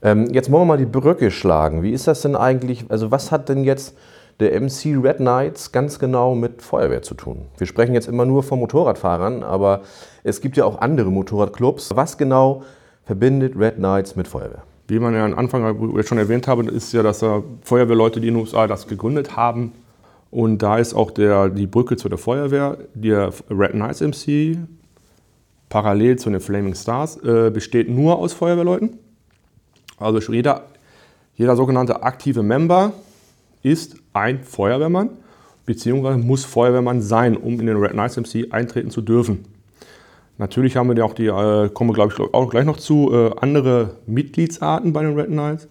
Ähm, 0.01 0.34
jetzt 0.34 0.51
wollen 0.51 0.62
wir 0.62 0.65
mal 0.65 0.77
die 0.77 0.86
Brücke 0.86 1.31
schlagen. 1.31 1.84
Wie 1.84 1.91
ist 1.91 2.07
das 2.07 2.22
denn 2.22 2.36
eigentlich? 2.36 2.86
Also, 2.89 3.12
was 3.12 3.31
hat 3.31 3.50
denn 3.50 3.63
jetzt 3.63 3.96
der 4.39 4.60
MC 4.60 4.98
Red 5.03 5.17
Knights 5.17 5.72
ganz 5.72 6.00
genau 6.00 6.36
mit 6.36 6.62
Feuerwehr 6.62 7.01
zu 7.01 7.15
tun? 7.15 7.46
Wir 7.58 7.67
sprechen 7.67 7.94
jetzt 7.94 8.08
immer 8.08 8.25
nur 8.25 8.44
von 8.44 8.60
Motorradfahrern, 8.60 9.44
aber 9.44 9.82
es 10.24 10.41
gibt 10.41 10.58
ja 10.58 10.65
auch 10.65 10.79
andere 10.79 11.10
Motorradclubs. 11.10 11.96
Was 11.96 12.17
genau 12.17 12.63
verbindet 13.06 13.58
Red 13.58 13.75
Knights 13.75 14.15
mit 14.15 14.27
Feuerwehr? 14.27 14.63
Wie 14.88 15.00
man 15.00 15.13
ja 15.13 15.25
am 15.25 15.38
Anfang 15.38 16.03
schon 16.03 16.17
erwähnt 16.17 16.48
habe, 16.48 16.63
ist 16.70 16.94
ja, 16.94 17.03
dass 17.03 17.20
da 17.20 17.44
Feuerwehrleute, 17.62 18.22
die 18.22 18.29
in 18.29 18.36
den 18.36 18.41
USA 18.41 18.67
das 18.67 18.88
gegründet 18.88 19.36
haben. 19.36 19.74
Und 20.32 20.60
da 20.60 20.77
ist 20.77 20.94
auch 20.94 21.12
der, 21.12 21.50
die 21.50 21.67
Brücke 21.67 21.98
zu 21.98 22.08
der 22.08 22.17
Feuerwehr. 22.17 22.77
Der 22.94 23.32
Red 23.50 23.72
Knights 23.72 24.01
MC, 24.01 24.58
parallel 25.70 26.17
zu 26.17 26.29
den 26.29 26.39
Flaming 26.39 26.75
Stars, 26.75 27.17
äh, 27.17 27.50
besteht 27.50 27.89
nur 27.89 28.17
aus 28.17 28.34
Feuerwehrleuten. 28.34 28.98
Also 29.98 30.20
jeder, 30.32 30.63
jeder 31.36 31.56
sogenannte 31.56 32.03
aktive 32.03 32.44
Member 32.44 32.94
ist 33.63 33.97
ein 34.13 34.43
Feuerwehrmann, 34.43 35.09
beziehungsweise 35.65 36.17
muss 36.17 36.45
Feuerwehrmann 36.45 37.01
sein, 37.01 37.35
um 37.37 37.59
in 37.59 37.67
den 37.67 37.77
Red 37.77 37.91
Knights 37.91 38.17
MC 38.17 38.51
eintreten 38.51 38.89
zu 38.89 39.01
dürfen. 39.01 39.45
Natürlich 40.37 40.77
haben 40.77 40.89
wir 40.89 40.95
ja 40.95 41.03
auch 41.03 41.13
die, 41.13 41.25
äh, 41.25 41.69
kommen 41.69 41.89
wir 41.89 41.93
glaube 41.95 42.13
ich 42.13 42.33
auch 42.33 42.49
gleich 42.49 42.65
noch 42.65 42.77
zu, 42.77 43.11
äh, 43.11 43.31
andere 43.41 43.95
Mitgliedsarten 44.05 44.93
bei 44.93 45.01
den 45.03 45.17
Red 45.17 45.27
Knights. 45.27 45.67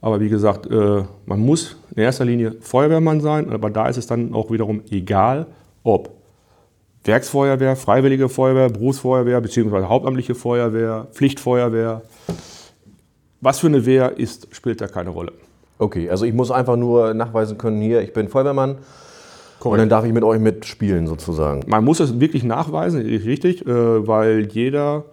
Aber 0.00 0.20
wie 0.20 0.28
gesagt, 0.28 0.66
äh, 0.70 1.02
man 1.26 1.40
muss 1.40 1.76
in 1.94 2.02
erster 2.02 2.24
Linie 2.24 2.56
Feuerwehrmann 2.60 3.20
sein, 3.20 3.50
aber 3.50 3.68
da 3.70 3.88
ist 3.88 3.96
es 3.96 4.06
dann 4.06 4.32
auch 4.32 4.50
wiederum 4.50 4.82
egal, 4.90 5.46
ob 5.82 6.10
Werksfeuerwehr, 7.04 7.76
Freiwillige 7.76 8.28
Feuerwehr, 8.28 8.68
Berufsfeuerwehr 8.68 9.40
bzw. 9.40 9.84
hauptamtliche 9.84 10.34
Feuerwehr, 10.34 11.08
Pflichtfeuerwehr. 11.12 12.02
Was 13.40 13.60
für 13.60 13.68
eine 13.68 13.86
Wehr 13.86 14.18
ist, 14.18 14.48
spielt 14.54 14.80
da 14.80 14.88
keine 14.88 15.10
Rolle. 15.10 15.32
Okay, 15.78 16.10
also 16.10 16.24
ich 16.24 16.34
muss 16.34 16.50
einfach 16.50 16.76
nur 16.76 17.14
nachweisen 17.14 17.56
können, 17.56 17.80
hier, 17.80 18.02
ich 18.02 18.12
bin 18.12 18.28
Feuerwehrmann. 18.28 18.78
Korrekt. 19.60 19.72
Und 19.72 19.78
dann 19.78 19.88
darf 19.88 20.04
ich 20.04 20.12
mit 20.12 20.24
euch 20.24 20.40
mitspielen 20.40 21.06
sozusagen. 21.06 21.64
Man 21.66 21.84
muss 21.84 22.00
es 22.00 22.20
wirklich 22.20 22.44
nachweisen, 22.44 23.00
richtig, 23.00 23.66
äh, 23.66 24.06
weil 24.06 24.48
jeder, 24.50 25.04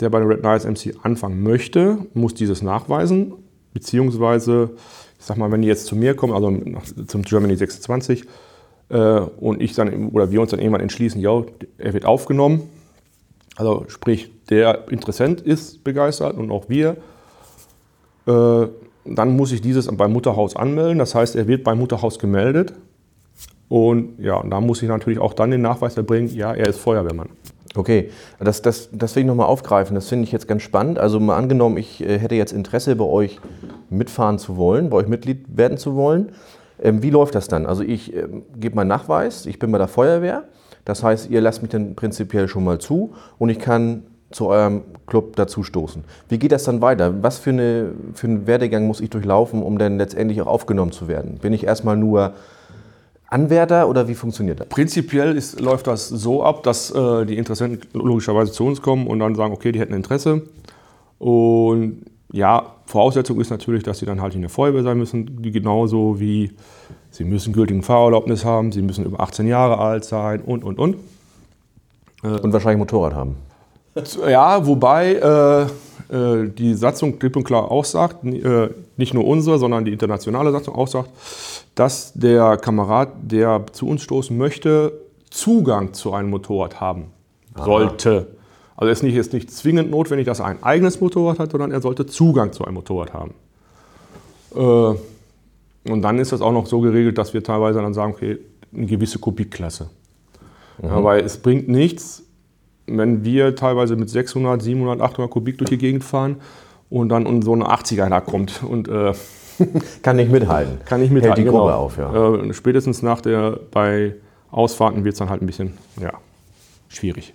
der 0.00 0.10
bei 0.10 0.20
den 0.20 0.28
Red 0.28 0.40
Knights 0.40 0.64
MC 0.64 0.94
anfangen 1.02 1.42
möchte, 1.42 1.98
muss 2.14 2.34
dieses 2.34 2.62
nachweisen. 2.62 3.34
Beziehungsweise, 3.72 4.70
ich 5.18 5.24
sag 5.24 5.36
mal, 5.36 5.50
wenn 5.50 5.62
die 5.62 5.68
jetzt 5.68 5.86
zu 5.86 5.96
mir 5.96 6.14
kommen, 6.14 6.32
also 6.32 6.50
zum 7.06 7.22
Germany 7.22 7.56
26, 7.56 8.24
äh, 8.90 8.96
und 8.96 9.60
ich 9.60 9.74
dann 9.74 10.10
oder 10.10 10.30
wir 10.30 10.40
uns 10.40 10.50
dann 10.50 10.60
irgendwann 10.60 10.82
entschließen, 10.82 11.20
ja, 11.20 11.42
er 11.78 11.92
wird 11.92 12.04
aufgenommen. 12.04 12.62
Also 13.56 13.84
sprich, 13.88 14.30
der 14.50 14.88
Interessent 14.90 15.40
ist 15.40 15.84
begeistert 15.84 16.36
und 16.36 16.50
auch 16.50 16.68
wir. 16.68 16.96
Äh, 18.26 18.66
dann 19.04 19.36
muss 19.36 19.52
ich 19.52 19.60
dieses 19.60 19.86
beim 19.88 20.12
Mutterhaus 20.12 20.56
anmelden. 20.56 20.98
Das 20.98 21.14
heißt, 21.14 21.36
er 21.36 21.46
wird 21.46 21.64
beim 21.64 21.78
Mutterhaus 21.78 22.18
gemeldet. 22.18 22.74
Und 23.68 24.18
ja, 24.18 24.42
da 24.42 24.60
muss 24.60 24.82
ich 24.82 24.88
natürlich 24.88 25.18
auch 25.18 25.32
dann 25.32 25.50
den 25.50 25.62
Nachweis 25.62 25.96
erbringen, 25.96 26.28
ja, 26.34 26.52
er 26.52 26.68
ist 26.68 26.78
Feuerwehrmann. 26.78 27.30
Okay, 27.76 28.10
das, 28.38 28.62
das, 28.62 28.88
das 28.92 29.16
will 29.16 29.22
ich 29.22 29.26
nochmal 29.26 29.46
aufgreifen. 29.46 29.96
Das 29.96 30.08
finde 30.08 30.24
ich 30.24 30.32
jetzt 30.32 30.46
ganz 30.46 30.62
spannend. 30.62 30.98
Also 30.98 31.18
mal 31.18 31.36
angenommen, 31.36 31.76
ich 31.76 32.00
äh, 32.04 32.18
hätte 32.18 32.36
jetzt 32.36 32.52
Interesse, 32.52 32.94
bei 32.94 33.04
euch 33.04 33.40
mitfahren 33.90 34.38
zu 34.38 34.56
wollen, 34.56 34.90
bei 34.90 34.98
euch 34.98 35.08
Mitglied 35.08 35.44
werden 35.48 35.76
zu 35.76 35.96
wollen. 35.96 36.32
Ähm, 36.80 37.02
wie 37.02 37.10
läuft 37.10 37.34
das 37.34 37.48
dann? 37.48 37.66
Also 37.66 37.82
ich 37.82 38.14
ähm, 38.14 38.42
gebe 38.56 38.76
meinen 38.76 38.88
Nachweis, 38.88 39.46
ich 39.46 39.58
bin 39.58 39.72
bei 39.72 39.78
der 39.78 39.88
Feuerwehr. 39.88 40.44
Das 40.84 41.02
heißt, 41.02 41.30
ihr 41.30 41.40
lasst 41.40 41.62
mich 41.62 41.70
dann 41.70 41.96
prinzipiell 41.96 42.46
schon 42.46 42.62
mal 42.62 42.78
zu 42.78 43.14
und 43.38 43.48
ich 43.48 43.58
kann 43.58 44.04
zu 44.34 44.48
eurem 44.48 44.82
Club 45.06 45.36
dazu 45.36 45.62
stoßen. 45.62 46.02
Wie 46.28 46.38
geht 46.38 46.52
das 46.52 46.64
dann 46.64 46.80
weiter? 46.80 47.22
Was 47.22 47.38
für, 47.38 47.50
eine, 47.50 47.92
für 48.14 48.26
einen 48.26 48.46
Werdegang 48.46 48.86
muss 48.86 49.00
ich 49.00 49.10
durchlaufen, 49.10 49.62
um 49.62 49.78
dann 49.78 49.96
letztendlich 49.96 50.42
auch 50.42 50.46
aufgenommen 50.46 50.92
zu 50.92 51.06
werden? 51.06 51.38
Bin 51.38 51.52
ich 51.52 51.64
erstmal 51.64 51.96
nur 51.96 52.34
Anwärter 53.28 53.88
oder 53.88 54.08
wie 54.08 54.14
funktioniert 54.14 54.60
das? 54.60 54.68
Prinzipiell 54.68 55.36
ist, 55.36 55.60
läuft 55.60 55.86
das 55.86 56.08
so 56.08 56.42
ab, 56.42 56.64
dass 56.64 56.90
äh, 56.90 57.24
die 57.26 57.38
Interessenten 57.38 57.80
logischerweise 57.92 58.50
zu 58.50 58.64
uns 58.64 58.82
kommen 58.82 59.06
und 59.06 59.20
dann 59.20 59.36
sagen, 59.36 59.54
okay, 59.54 59.70
die 59.70 59.78
hätten 59.78 59.94
Interesse. 59.94 60.42
Und 61.18 62.02
ja, 62.32 62.74
Voraussetzung 62.86 63.40
ist 63.40 63.50
natürlich, 63.50 63.84
dass 63.84 64.00
sie 64.00 64.06
dann 64.06 64.20
halt 64.20 64.34
in 64.34 64.40
der 64.40 64.50
Feuerwehr 64.50 64.82
sein 64.82 64.98
müssen, 64.98 65.42
genauso 65.42 66.18
wie 66.18 66.50
sie 67.10 67.24
müssen 67.24 67.52
gültigen 67.52 67.82
Fahrerlaubnis 67.82 68.44
haben, 68.44 68.72
sie 68.72 68.82
müssen 68.82 69.04
über 69.04 69.20
18 69.20 69.46
Jahre 69.46 69.78
alt 69.78 70.04
sein 70.04 70.40
und, 70.40 70.64
und, 70.64 70.78
und. 70.80 70.96
Und 72.22 72.52
wahrscheinlich 72.52 72.78
Motorrad 72.78 73.14
haben. 73.14 73.36
Ja, 74.26 74.66
wobei 74.66 75.14
äh, 75.14 75.62
äh, 76.14 76.48
die 76.48 76.74
Satzung 76.74 77.18
klipp 77.18 77.36
und 77.36 77.44
klar 77.44 77.70
auch 77.70 77.84
sagt, 77.84 78.24
äh, 78.24 78.70
nicht 78.96 79.14
nur 79.14 79.26
unsere, 79.26 79.58
sondern 79.58 79.84
die 79.84 79.92
internationale 79.92 80.52
Satzung 80.52 80.74
auch 80.74 80.88
sagt, 80.88 81.10
dass 81.74 82.12
der 82.14 82.56
Kamerad, 82.56 83.10
der 83.22 83.64
zu 83.72 83.86
uns 83.86 84.02
stoßen 84.02 84.36
möchte, 84.36 84.92
Zugang 85.30 85.92
zu 85.92 86.12
einem 86.12 86.30
Motorrad 86.30 86.80
haben 86.80 87.06
sollte. 87.56 88.10
Aha. 88.10 88.26
Also 88.76 88.90
es 88.90 88.98
ist 88.98 89.02
nicht, 89.04 89.16
ist 89.16 89.32
nicht 89.32 89.50
zwingend 89.50 89.90
notwendig, 89.90 90.26
dass 90.26 90.40
er 90.40 90.46
ein 90.46 90.62
eigenes 90.62 91.00
Motorrad 91.00 91.38
hat, 91.38 91.52
sondern 91.52 91.70
er 91.70 91.80
sollte 91.80 92.06
Zugang 92.06 92.52
zu 92.52 92.64
einem 92.64 92.74
Motorrad 92.74 93.12
haben. 93.12 93.34
Äh, 94.54 94.60
und 95.90 96.02
dann 96.02 96.18
ist 96.18 96.32
das 96.32 96.40
auch 96.40 96.52
noch 96.52 96.66
so 96.66 96.80
geregelt, 96.80 97.18
dass 97.18 97.34
wir 97.34 97.42
teilweise 97.42 97.80
dann 97.80 97.94
sagen, 97.94 98.12
okay, 98.12 98.38
eine 98.74 98.86
gewisse 98.86 99.18
Kubikklasse. 99.18 99.88
Mhm. 100.78 100.88
Ja, 100.88 101.04
weil 101.04 101.24
es 101.24 101.36
bringt 101.38 101.68
nichts, 101.68 102.24
wenn 102.86 103.24
wir 103.24 103.54
teilweise 103.56 103.96
mit 103.96 104.10
600, 104.10 104.62
700, 104.62 105.00
800 105.00 105.30
Kubik 105.30 105.58
durch 105.58 105.70
die 105.70 105.78
Gegend 105.78 106.04
fahren 106.04 106.36
und 106.90 107.08
dann 107.08 107.42
so 107.42 107.52
eine 107.52 107.64
80er 107.64 108.08
da 108.08 108.20
kommt 108.20 108.62
und 108.62 108.88
äh, 108.88 109.12
kann 110.02 110.16
nicht 110.16 110.30
mithalten. 110.30 110.78
Kann 110.84 111.00
nicht 111.00 111.12
mithalten. 111.12 111.36
Hält 111.36 111.46
die 111.46 111.50
Gruppe 111.50 111.72
genau. 111.72 111.78
auf, 111.78 111.96
ja. 111.96 112.34
Äh, 112.34 112.54
spätestens 112.54 113.02
nach 113.02 113.20
der 113.20 113.58
bei 113.70 114.14
Ausfahrten 114.50 115.04
wird 115.04 115.14
es 115.14 115.18
dann 115.18 115.30
halt 115.30 115.42
ein 115.42 115.46
bisschen 115.46 115.72
ja, 116.00 116.12
schwierig. 116.88 117.34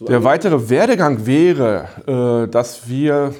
Der 0.00 0.24
weitere 0.24 0.70
Werdegang 0.70 1.26
wäre, 1.26 1.88
äh, 2.06 2.50
dass 2.50 2.88
wir 2.88 3.34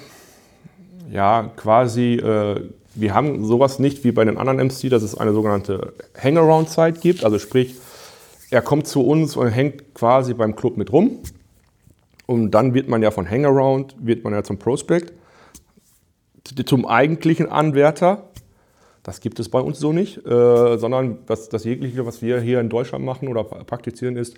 ja 1.10 1.50
quasi, 1.56 2.14
äh, 2.14 2.60
wir 2.94 3.14
haben 3.14 3.46
sowas 3.46 3.78
nicht 3.78 4.04
wie 4.04 4.12
bei 4.12 4.24
den 4.24 4.36
anderen 4.36 4.58
MC, 4.58 4.90
dass 4.90 5.02
es 5.02 5.16
eine 5.16 5.32
sogenannte 5.32 5.94
Hangaround-Zeit 6.22 7.00
gibt. 7.00 7.24
Also 7.24 7.38
sprich, 7.38 7.76
er 8.50 8.62
kommt 8.62 8.86
zu 8.86 9.02
uns 9.02 9.36
und 9.36 9.48
hängt 9.48 9.94
quasi 9.94 10.34
beim 10.34 10.56
Club 10.56 10.76
mit 10.76 10.92
rum. 10.92 11.20
Und 12.26 12.52
dann 12.52 12.74
wird 12.74 12.88
man 12.88 13.02
ja 13.02 13.10
von 13.10 13.28
Hangaround, 13.28 13.96
wird 13.98 14.24
man 14.24 14.32
ja 14.32 14.42
zum 14.42 14.58
Prospect, 14.58 15.12
zum 16.66 16.86
eigentlichen 16.86 17.48
Anwärter. 17.48 18.28
Das 19.02 19.20
gibt 19.20 19.40
es 19.40 19.48
bei 19.48 19.60
uns 19.60 19.78
so 19.78 19.92
nicht, 19.92 20.18
äh, 20.26 20.78
sondern 20.78 21.18
das, 21.26 21.48
das 21.48 21.64
jegliche, 21.64 22.06
was 22.06 22.22
wir 22.22 22.40
hier 22.40 22.60
in 22.60 22.68
Deutschland 22.68 23.04
machen 23.04 23.28
oder 23.28 23.44
praktizieren, 23.44 24.16
ist, 24.16 24.36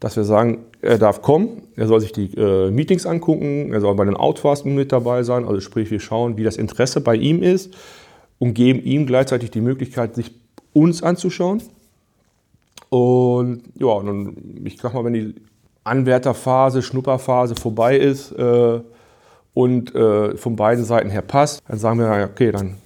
dass 0.00 0.16
wir 0.16 0.24
sagen, 0.24 0.64
er 0.80 0.96
darf 0.96 1.20
kommen, 1.20 1.62
er 1.76 1.86
soll 1.86 2.00
sich 2.00 2.12
die 2.12 2.34
äh, 2.34 2.70
Meetings 2.70 3.04
angucken, 3.04 3.72
er 3.72 3.80
soll 3.82 3.94
bei 3.94 4.06
den 4.06 4.16
Outfasten 4.16 4.74
mit 4.74 4.92
dabei 4.92 5.22
sein. 5.22 5.46
Also 5.46 5.60
sprich, 5.60 5.90
wir 5.90 6.00
schauen, 6.00 6.38
wie 6.38 6.44
das 6.44 6.56
Interesse 6.56 7.02
bei 7.02 7.14
ihm 7.16 7.42
ist 7.42 7.74
und 8.38 8.54
geben 8.54 8.82
ihm 8.82 9.06
gleichzeitig 9.06 9.50
die 9.50 9.60
Möglichkeit, 9.60 10.14
sich 10.14 10.32
uns 10.72 11.02
anzuschauen. 11.02 11.62
Und 12.90 13.62
ja, 13.76 13.86
und 13.86 14.62
ich 14.64 14.78
sag 14.78 14.94
mal, 14.94 15.04
wenn 15.04 15.14
die 15.14 15.34
Anwärterphase, 15.84 16.82
Schnupperphase 16.82 17.54
vorbei 17.54 17.96
ist 17.96 18.32
äh, 18.32 18.80
und 19.54 19.94
äh, 19.94 20.36
von 20.36 20.56
beiden 20.56 20.84
Seiten 20.84 21.08
her 21.08 21.22
passt, 21.22 21.62
dann 21.66 21.78
sagen 21.78 21.98
wir, 21.98 22.28
okay, 22.30 22.52
dann 22.52 22.76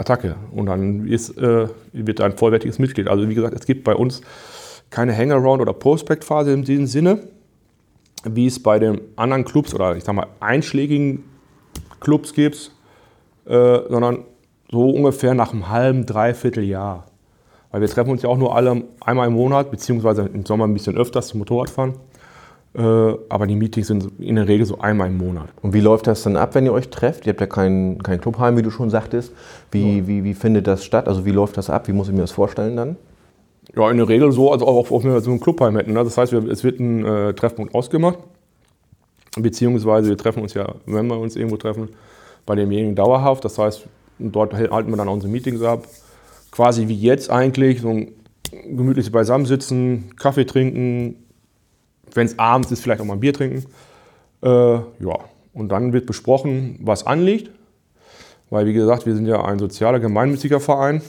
Attacke. 0.00 0.34
Und 0.52 0.66
dann 0.66 1.06
ist, 1.06 1.36
äh, 1.38 1.68
wird 1.92 2.20
ein 2.20 2.32
vollwertiges 2.32 2.78
Mitglied. 2.78 3.06
Also 3.08 3.28
wie 3.28 3.34
gesagt, 3.34 3.54
es 3.54 3.66
gibt 3.66 3.84
bei 3.84 3.94
uns 3.94 4.22
keine 4.88 5.16
Hangaround- 5.16 5.60
oder 5.60 5.74
Prospect-Phase 5.74 6.52
in 6.52 6.64
diesem 6.64 6.86
Sinne, 6.86 7.20
wie 8.24 8.46
es 8.46 8.60
bei 8.60 8.78
den 8.78 9.00
anderen 9.16 9.44
Clubs 9.44 9.74
oder 9.74 9.96
ich 9.96 10.04
sag 10.04 10.14
mal 10.14 10.26
einschlägigen 10.40 11.24
Clubs 12.00 12.32
gibt, 12.32 12.72
äh, 13.44 13.78
sondern 13.88 14.24
so 14.70 14.90
ungefähr 14.90 15.34
nach 15.34 15.52
einem 15.52 15.68
halben, 15.68 16.06
dreiviertel 16.06 16.64
Jahr. 16.64 17.09
Weil 17.70 17.80
wir 17.80 17.88
treffen 17.88 18.10
uns 18.10 18.22
ja 18.22 18.28
auch 18.28 18.38
nur 18.38 18.54
alle 18.56 18.84
einmal 19.00 19.28
im 19.28 19.34
Monat, 19.34 19.70
beziehungsweise 19.70 20.28
im 20.32 20.44
Sommer 20.44 20.66
ein 20.66 20.74
bisschen 20.74 20.96
öfters 20.96 21.28
zum 21.28 21.38
Motorradfahren. 21.38 21.94
Äh, 22.72 22.80
aber 23.28 23.46
die 23.46 23.56
Meetings 23.56 23.88
sind 23.88 24.12
in 24.20 24.36
der 24.36 24.46
Regel 24.46 24.64
so 24.64 24.78
einmal 24.78 25.08
im 25.08 25.18
Monat. 25.18 25.48
Und 25.60 25.72
wie 25.72 25.80
läuft 25.80 26.06
das 26.06 26.22
dann 26.22 26.36
ab, 26.36 26.54
wenn 26.54 26.64
ihr 26.66 26.72
euch 26.72 26.88
trefft? 26.88 27.26
Ihr 27.26 27.32
habt 27.32 27.40
ja 27.40 27.46
kein, 27.46 27.98
kein 28.02 28.20
Clubheim, 28.20 28.56
wie 28.56 28.62
du 28.62 28.70
schon 28.70 28.90
sagtest. 28.90 29.32
Wie, 29.70 29.98
ja. 29.98 30.06
wie, 30.06 30.24
wie 30.24 30.34
findet 30.34 30.66
das 30.66 30.84
statt? 30.84 31.08
Also 31.08 31.24
wie 31.24 31.32
läuft 31.32 31.56
das 31.56 31.68
ab? 31.68 31.88
Wie 31.88 31.92
muss 31.92 32.08
ich 32.08 32.14
mir 32.14 32.20
das 32.20 32.32
vorstellen 32.32 32.76
dann? 32.76 32.96
Ja, 33.74 33.90
in 33.90 33.96
der 33.96 34.08
Regel 34.08 34.32
so, 34.32 34.52
als 34.52 34.62
auch 34.62 34.90
wenn 34.90 35.12
wir 35.12 35.20
so 35.20 35.30
ein 35.30 35.40
Clubheim 35.40 35.76
hätten. 35.76 35.92
Ne? 35.92 36.02
Das 36.02 36.16
heißt, 36.16 36.32
es 36.32 36.64
wird 36.64 36.80
ein 36.80 37.04
äh, 37.04 37.34
Treffpunkt 37.34 37.74
ausgemacht. 37.74 38.18
Beziehungsweise 39.36 40.08
wir 40.08 40.16
treffen 40.16 40.42
uns 40.42 40.54
ja, 40.54 40.74
wenn 40.86 41.06
wir 41.06 41.18
uns 41.18 41.36
irgendwo 41.36 41.56
treffen, 41.56 41.88
bei 42.46 42.56
demjenigen 42.56 42.96
dauerhaft. 42.96 43.44
Das 43.44 43.58
heißt, 43.58 43.86
dort 44.18 44.54
halten 44.54 44.90
wir 44.90 44.96
dann 44.96 45.08
unsere 45.08 45.30
Meetings 45.30 45.62
ab. 45.62 45.84
Quasi 46.50 46.88
wie 46.88 46.96
jetzt 46.96 47.30
eigentlich, 47.30 47.80
so 47.80 47.90
ein 47.90 48.12
gemütliches 48.76 49.12
Beisammensitzen, 49.12 50.16
Kaffee 50.16 50.44
trinken, 50.44 51.16
wenn 52.14 52.26
es 52.26 52.38
abends 52.38 52.70
ist, 52.72 52.82
vielleicht 52.82 53.00
auch 53.00 53.04
mal 53.04 53.14
ein 53.14 53.20
Bier 53.20 53.32
trinken. 53.32 53.64
Äh, 54.42 54.48
ja, 54.48 55.18
und 55.52 55.68
dann 55.70 55.92
wird 55.92 56.06
besprochen, 56.06 56.78
was 56.82 57.06
anliegt. 57.06 57.50
Weil, 58.50 58.66
wie 58.66 58.72
gesagt, 58.72 59.06
wir 59.06 59.14
sind 59.14 59.26
ja 59.26 59.44
ein 59.44 59.58
sozialer, 59.58 60.00
gemeinnütziger 60.00 60.58
Verein. 60.58 61.02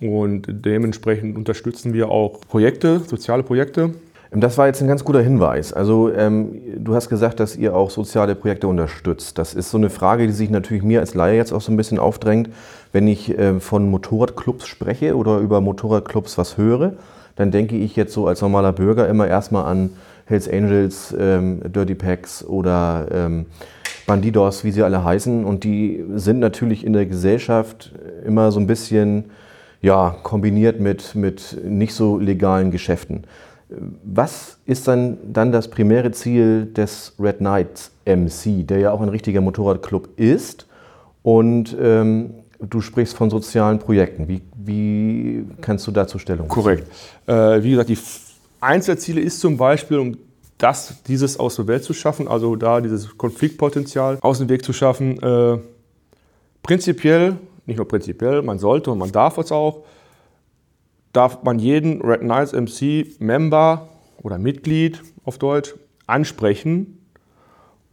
Und 0.00 0.46
dementsprechend 0.48 1.36
unterstützen 1.36 1.92
wir 1.92 2.10
auch 2.10 2.40
Projekte, 2.40 3.00
soziale 3.00 3.42
Projekte. 3.42 3.94
Das 4.32 4.58
war 4.58 4.66
jetzt 4.66 4.82
ein 4.82 4.88
ganz 4.88 5.04
guter 5.04 5.22
Hinweis. 5.22 5.72
Also 5.72 6.12
ähm, 6.12 6.60
du 6.76 6.94
hast 6.94 7.08
gesagt, 7.08 7.40
dass 7.40 7.56
ihr 7.56 7.74
auch 7.74 7.90
soziale 7.90 8.34
Projekte 8.34 8.68
unterstützt. 8.68 9.38
Das 9.38 9.54
ist 9.54 9.70
so 9.70 9.78
eine 9.78 9.88
Frage, 9.88 10.26
die 10.26 10.32
sich 10.32 10.50
natürlich 10.50 10.82
mir 10.82 11.00
als 11.00 11.14
Laie 11.14 11.36
jetzt 11.36 11.52
auch 11.52 11.60
so 11.60 11.72
ein 11.72 11.76
bisschen 11.76 11.98
aufdrängt. 11.98 12.50
Wenn 12.96 13.08
ich 13.08 13.36
äh, 13.36 13.60
von 13.60 13.90
Motorradclubs 13.90 14.66
spreche 14.66 15.18
oder 15.18 15.36
über 15.40 15.60
Motorradclubs 15.60 16.38
was 16.38 16.56
höre, 16.56 16.94
dann 17.34 17.50
denke 17.50 17.76
ich 17.76 17.94
jetzt 17.94 18.14
so 18.14 18.26
als 18.26 18.40
normaler 18.40 18.72
Bürger 18.72 19.06
immer 19.06 19.28
erstmal 19.28 19.66
an 19.66 19.90
Hells 20.24 20.48
Angels, 20.48 21.14
ähm, 21.20 21.60
Dirty 21.62 21.94
Packs 21.94 22.42
oder 22.42 23.06
ähm, 23.12 23.44
Bandidos, 24.06 24.64
wie 24.64 24.70
sie 24.70 24.82
alle 24.82 25.04
heißen. 25.04 25.44
Und 25.44 25.64
die 25.64 26.06
sind 26.14 26.38
natürlich 26.38 26.86
in 26.86 26.94
der 26.94 27.04
Gesellschaft 27.04 27.92
immer 28.24 28.50
so 28.50 28.60
ein 28.60 28.66
bisschen 28.66 29.26
ja, 29.82 30.16
kombiniert 30.22 30.80
mit, 30.80 31.14
mit 31.14 31.54
nicht 31.66 31.92
so 31.92 32.16
legalen 32.18 32.70
Geschäften. 32.70 33.24
Was 34.04 34.56
ist 34.64 34.88
dann, 34.88 35.18
dann 35.34 35.52
das 35.52 35.68
primäre 35.68 36.12
Ziel 36.12 36.64
des 36.64 37.12
Red 37.20 37.40
Knights 37.40 37.90
MC, 38.06 38.66
der 38.66 38.78
ja 38.78 38.92
auch 38.92 39.02
ein 39.02 39.10
richtiger 39.10 39.42
Motorradclub 39.42 40.18
ist? 40.18 40.66
Und 41.22 41.76
ähm, 41.78 42.30
Du 42.60 42.80
sprichst 42.80 43.14
von 43.14 43.30
sozialen 43.30 43.78
Projekten. 43.78 44.28
Wie, 44.28 44.42
wie 44.56 45.44
kannst 45.60 45.86
du 45.86 45.90
dazu 45.90 46.18
Stellung 46.18 46.48
Korrekt. 46.48 46.90
Äh, 47.26 47.62
wie 47.62 47.70
gesagt, 47.70 47.88
die 47.88 47.98
Einzelziele 48.60 49.20
ist 49.20 49.40
zum 49.40 49.56
Beispiel, 49.56 49.98
um 49.98 50.16
das, 50.58 51.02
dieses 51.06 51.38
aus 51.38 51.56
der 51.56 51.66
Welt 51.66 51.84
zu 51.84 51.92
schaffen, 51.92 52.28
also 52.28 52.56
da 52.56 52.80
dieses 52.80 53.16
Konfliktpotenzial 53.16 54.18
aus 54.22 54.38
dem 54.38 54.48
Weg 54.48 54.64
zu 54.64 54.72
schaffen. 54.72 55.22
Äh, 55.22 55.58
prinzipiell, 56.62 57.36
nicht 57.66 57.76
nur 57.76 57.86
prinzipiell, 57.86 58.42
man 58.42 58.58
sollte 58.58 58.90
und 58.90 58.98
man 58.98 59.12
darf 59.12 59.38
es 59.38 59.52
auch, 59.52 59.84
darf 61.12 61.42
man 61.42 61.58
jeden 61.58 62.00
Red 62.00 62.20
Knights 62.20 62.52
MC 62.52 63.20
Member 63.20 63.88
oder 64.22 64.38
Mitglied 64.38 65.02
auf 65.24 65.38
Deutsch 65.38 65.74
ansprechen 66.06 66.98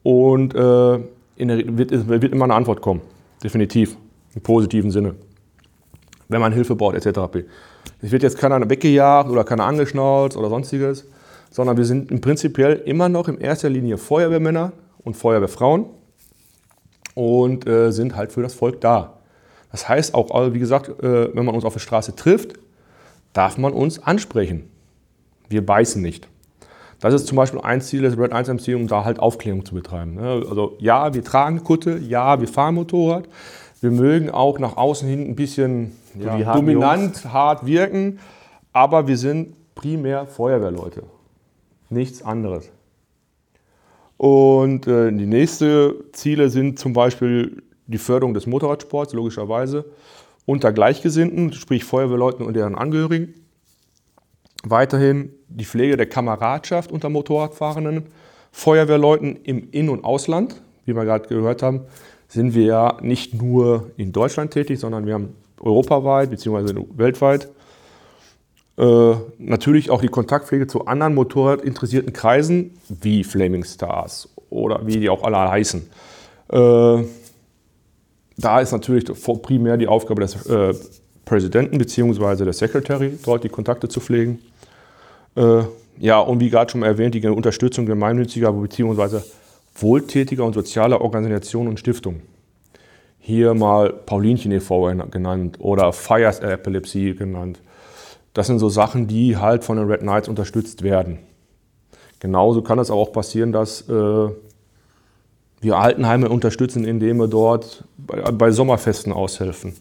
und 0.04 0.56
äh, 0.56 0.58
der, 0.58 1.78
wird, 1.78 2.08
wird 2.08 2.24
immer 2.32 2.46
eine 2.46 2.56
Antwort 2.56 2.82
kommen. 2.82 3.02
Definitiv. 3.44 3.98
Im 4.36 4.42
positiven 4.42 4.92
Sinne. 4.92 5.16
Wenn 6.28 6.42
man 6.42 6.54
Hilfe 6.54 6.76
braucht, 6.76 6.96
etc. 6.96 7.20
Es 8.02 8.12
wird 8.12 8.24
jetzt 8.24 8.38
keiner 8.38 8.70
weggejagt 8.70 9.30
oder 9.30 9.44
keiner 9.44 9.66
angeschnauzt 9.66 10.36
oder 10.38 10.50
sonstiges, 10.50 11.06
sondern 11.52 11.78
wir 11.78 11.86
sind 11.86 12.12
im 12.12 12.22
prinzipiell 12.22 12.82
immer 12.86 13.10
noch 13.10 13.28
in 13.28 13.38
erster 13.38 13.70
Linie 13.70 13.98
Feuerwehrmänner 13.98 14.74
und 15.04 15.16
Feuerwehrfrauen 15.16 15.86
und 17.14 17.68
äh, 17.68 17.92
sind 17.92 18.16
halt 18.16 18.32
für 18.32 18.42
das 18.42 18.54
Volk 18.54 18.82
da. 18.82 19.20
Das 19.72 19.88
heißt 19.88 20.14
auch, 20.14 20.54
wie 20.54 20.60
gesagt, 20.60 20.90
äh, 21.04 21.36
wenn 21.36 21.46
man 21.46 21.56
uns 21.56 21.66
auf 21.66 21.74
der 21.74 21.80
Straße 21.80 22.16
trifft, 22.16 22.54
darf 23.34 23.58
man 23.58 23.74
uns 23.74 24.02
ansprechen. 24.02 24.70
Wir 25.50 25.66
beißen 25.66 26.02
nicht. 26.02 26.28
Das 27.00 27.14
ist 27.14 27.28
zum 27.28 27.36
Beispiel 27.36 27.60
ein 27.60 27.82
Ziel 27.82 28.02
des 28.02 28.18
Red 28.18 28.32
1 28.32 28.48
MC, 28.48 28.76
um 28.76 28.88
da 28.88 29.04
halt 29.04 29.20
Aufklärung 29.20 29.66
zu 29.66 29.76
betreiben. 29.76 30.16
Ne? 30.16 30.46
Also 30.48 30.78
ja, 30.80 31.14
wir 31.14 31.24
tragen 31.24 31.64
Kutte, 31.64 31.98
ja, 31.98 32.40
wir 32.40 32.48
fahren 32.48 32.76
Motorrad, 32.76 33.28
wir 33.84 33.92
mögen 33.92 34.30
auch 34.30 34.60
nach 34.60 34.78
außen 34.78 35.08
hin 35.08 35.28
ein 35.28 35.36
bisschen 35.36 35.92
ja, 36.18 36.56
dominant, 36.56 37.18
Jungs. 37.18 37.26
hart 37.26 37.66
wirken, 37.66 38.20
aber 38.72 39.08
wir 39.10 39.18
sind 39.18 39.56
primär 39.76 40.26
Feuerwehrleute. 40.26 41.04
Nichts 41.90 42.24
anderes. 42.24 42.72
Und 44.16 44.88
äh, 44.88 45.12
die 45.12 45.26
nächsten 45.26 45.96
Ziele 46.14 46.50
sind 46.50 46.80
zum 46.80 46.94
Beispiel 46.94 47.62
die 47.88 47.98
Förderung 47.98 48.34
des 48.34 48.48
Motorradsports, 48.48 49.12
logischerweise, 49.12 49.84
unter 50.46 50.72
Gleichgesinnten, 50.72 51.52
sprich 51.52 51.84
Feuerwehrleuten 51.84 52.46
und 52.46 52.54
deren 52.54 52.76
Angehörigen. 52.76 53.34
Weiterhin 54.64 55.34
die 55.50 55.66
Pflege 55.66 55.98
der 55.98 56.08
Kameradschaft 56.08 56.90
unter 56.90 57.10
Motorradfahrenden, 57.10 58.06
Feuerwehrleuten 58.54 59.36
im 59.44 59.72
In- 59.72 59.90
und 59.90 60.06
Ausland, 60.06 60.62
wie 60.86 60.96
wir 60.96 61.04
gerade 61.04 61.28
gehört 61.28 61.62
haben 61.62 61.82
sind 62.34 62.56
wir 62.56 62.66
ja 62.66 62.98
nicht 63.02 63.40
nur 63.40 63.92
in 63.96 64.12
Deutschland 64.12 64.52
tätig, 64.52 64.80
sondern 64.80 65.06
wir 65.06 65.14
haben 65.14 65.36
europaweit 65.60 66.32
bzw. 66.32 66.74
weltweit 66.96 67.48
äh, 68.78 69.14
natürlich 69.38 69.92
auch 69.92 70.02
die 70.02 70.08
Kontaktpflege 70.08 70.66
zu 70.66 70.88
anderen 70.88 71.14
motorradinteressierten 71.14 72.12
Kreisen 72.12 72.72
wie 72.90 73.24
Flaming 73.24 73.64
Stars 73.64 74.30
oder 74.50 74.82
wie 74.88 75.00
die 75.00 75.10
auch 75.10 75.24
alle 75.24 75.38
heißen. 75.38 75.88
Äh, 76.52 77.04
da 78.38 78.60
ist 78.60 78.72
natürlich 78.72 79.06
primär 79.44 79.78
die 79.78 79.88
Aufgabe 79.88 80.22
des 80.22 80.48
äh, 80.48 80.74
Präsidenten 81.26 81.78
bzw. 81.78 82.46
des 82.46 82.58
Secretary, 82.58 83.16
dort 83.24 83.44
die 83.44 83.50
Kontakte 83.50 83.88
zu 83.88 84.00
pflegen. 84.00 84.40
Äh, 85.36 85.62
ja, 86.00 86.20
und 86.20 86.40
wie 86.40 86.50
gerade 86.50 86.72
schon 86.72 86.82
erwähnt, 86.82 87.14
die 87.14 87.28
Unterstützung 87.28 87.86
gemeinnütziger 87.86 88.52
bzw 88.52 89.20
wohltätiger 89.76 90.46
und 90.46 90.54
sozialer 90.54 91.02
Organisationen 91.02 91.70
und 91.70 91.80
Stiftungen. 91.80 92.22
Hier 93.20 93.54
mal 93.54 93.94
Paulinchen 93.94 94.52
e.V. 94.52 94.94
genannt 95.10 95.58
oder 95.60 95.94
Fires 95.94 96.40
Epilepsy 96.40 97.14
genannt. 97.14 97.62
Das 98.34 98.48
sind 98.48 98.60
so 98.60 98.70
Sachen, 98.70 99.08
die 99.08 99.38
halt 99.38 99.64
von 99.64 99.78
den 99.78 99.88
Red 99.88 100.02
Knights 100.02 100.28
unterstützt 100.28 100.84
werden. 100.84 101.20
Genauso 102.20 102.62
kann 102.62 102.80
es 102.80 102.90
auch 102.90 103.12
passieren, 103.12 103.52
dass 103.52 103.88
äh, 103.90 104.30
wir 105.62 105.78
Altenheime 105.78 106.30
unterstützen, 106.30 106.84
indem 106.84 107.18
wir 107.18 107.28
dort 107.28 107.86
bei, 107.98 108.22
bei 108.32 108.52
Sommerfesten 108.52 109.14
aushelfen. 109.14 109.74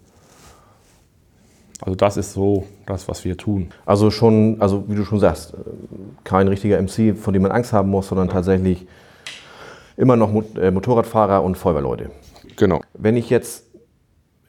Also 1.81 1.96
das 1.96 2.16
ist 2.16 2.33
so 2.33 2.64
das, 2.87 3.09
was 3.09 3.24
wir 3.24 3.37
tun. 3.37 3.70
Also 3.85 4.11
schon, 4.11 4.61
also 4.61 4.85
wie 4.87 4.94
du 4.94 5.05
schon 5.05 5.18
sagst, 5.18 5.55
kein 6.22 6.46
richtiger 6.46 6.81
MC, 6.81 7.16
von 7.16 7.35
dem 7.35 7.42
man 7.42 7.50
Angst 7.50 7.72
haben 7.72 7.90
muss, 7.90 8.09
sondern 8.09 8.28
tatsächlich 8.28 8.87
immer 9.96 10.16
noch 10.16 10.33
äh, 10.57 10.70
Motorradfahrer 10.70 11.42
und 11.42 11.57
Feuerwehrleute. 11.57 12.11
Genau. 12.57 12.81
Wenn 12.94 13.16
ich 13.16 13.31
jetzt 13.31 13.66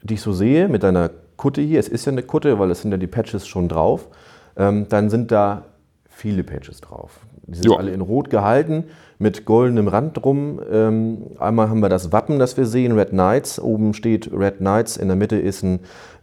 dich 0.02 0.20
so 0.20 0.32
sehe 0.32 0.68
mit 0.68 0.82
deiner 0.82 1.10
Kutte 1.36 1.60
hier, 1.60 1.80
es 1.80 1.88
ist 1.88 2.04
ja 2.04 2.12
eine 2.12 2.22
Kutte, 2.22 2.58
weil 2.58 2.70
es 2.70 2.82
sind 2.82 2.90
ja 2.90 2.96
die 2.96 3.06
Patches 3.06 3.46
schon 3.46 3.68
drauf, 3.68 4.08
ähm, 4.56 4.86
dann 4.88 5.10
sind 5.10 5.32
da 5.32 5.64
viele 6.08 6.44
Patches 6.44 6.80
drauf. 6.80 7.20
Die 7.46 7.56
sind 7.56 7.66
jo. 7.66 7.76
alle 7.76 7.90
in 7.90 8.00
Rot 8.00 8.30
gehalten 8.30 8.84
mit 9.18 9.44
goldenem 9.44 9.88
Rand 9.88 10.16
drum. 10.16 10.60
Ähm, 10.70 11.18
einmal 11.38 11.68
haben 11.68 11.80
wir 11.80 11.88
das 11.88 12.12
Wappen, 12.12 12.38
das 12.38 12.56
wir 12.56 12.66
sehen, 12.66 12.92
Red 12.92 13.10
Knights. 13.10 13.60
Oben 13.60 13.94
steht 13.94 14.30
Red 14.32 14.58
Knights, 14.58 14.96
in 14.96 15.08
der 15.08 15.16
Mitte 15.16 15.36
ist 15.36 15.62
ein 15.62 15.80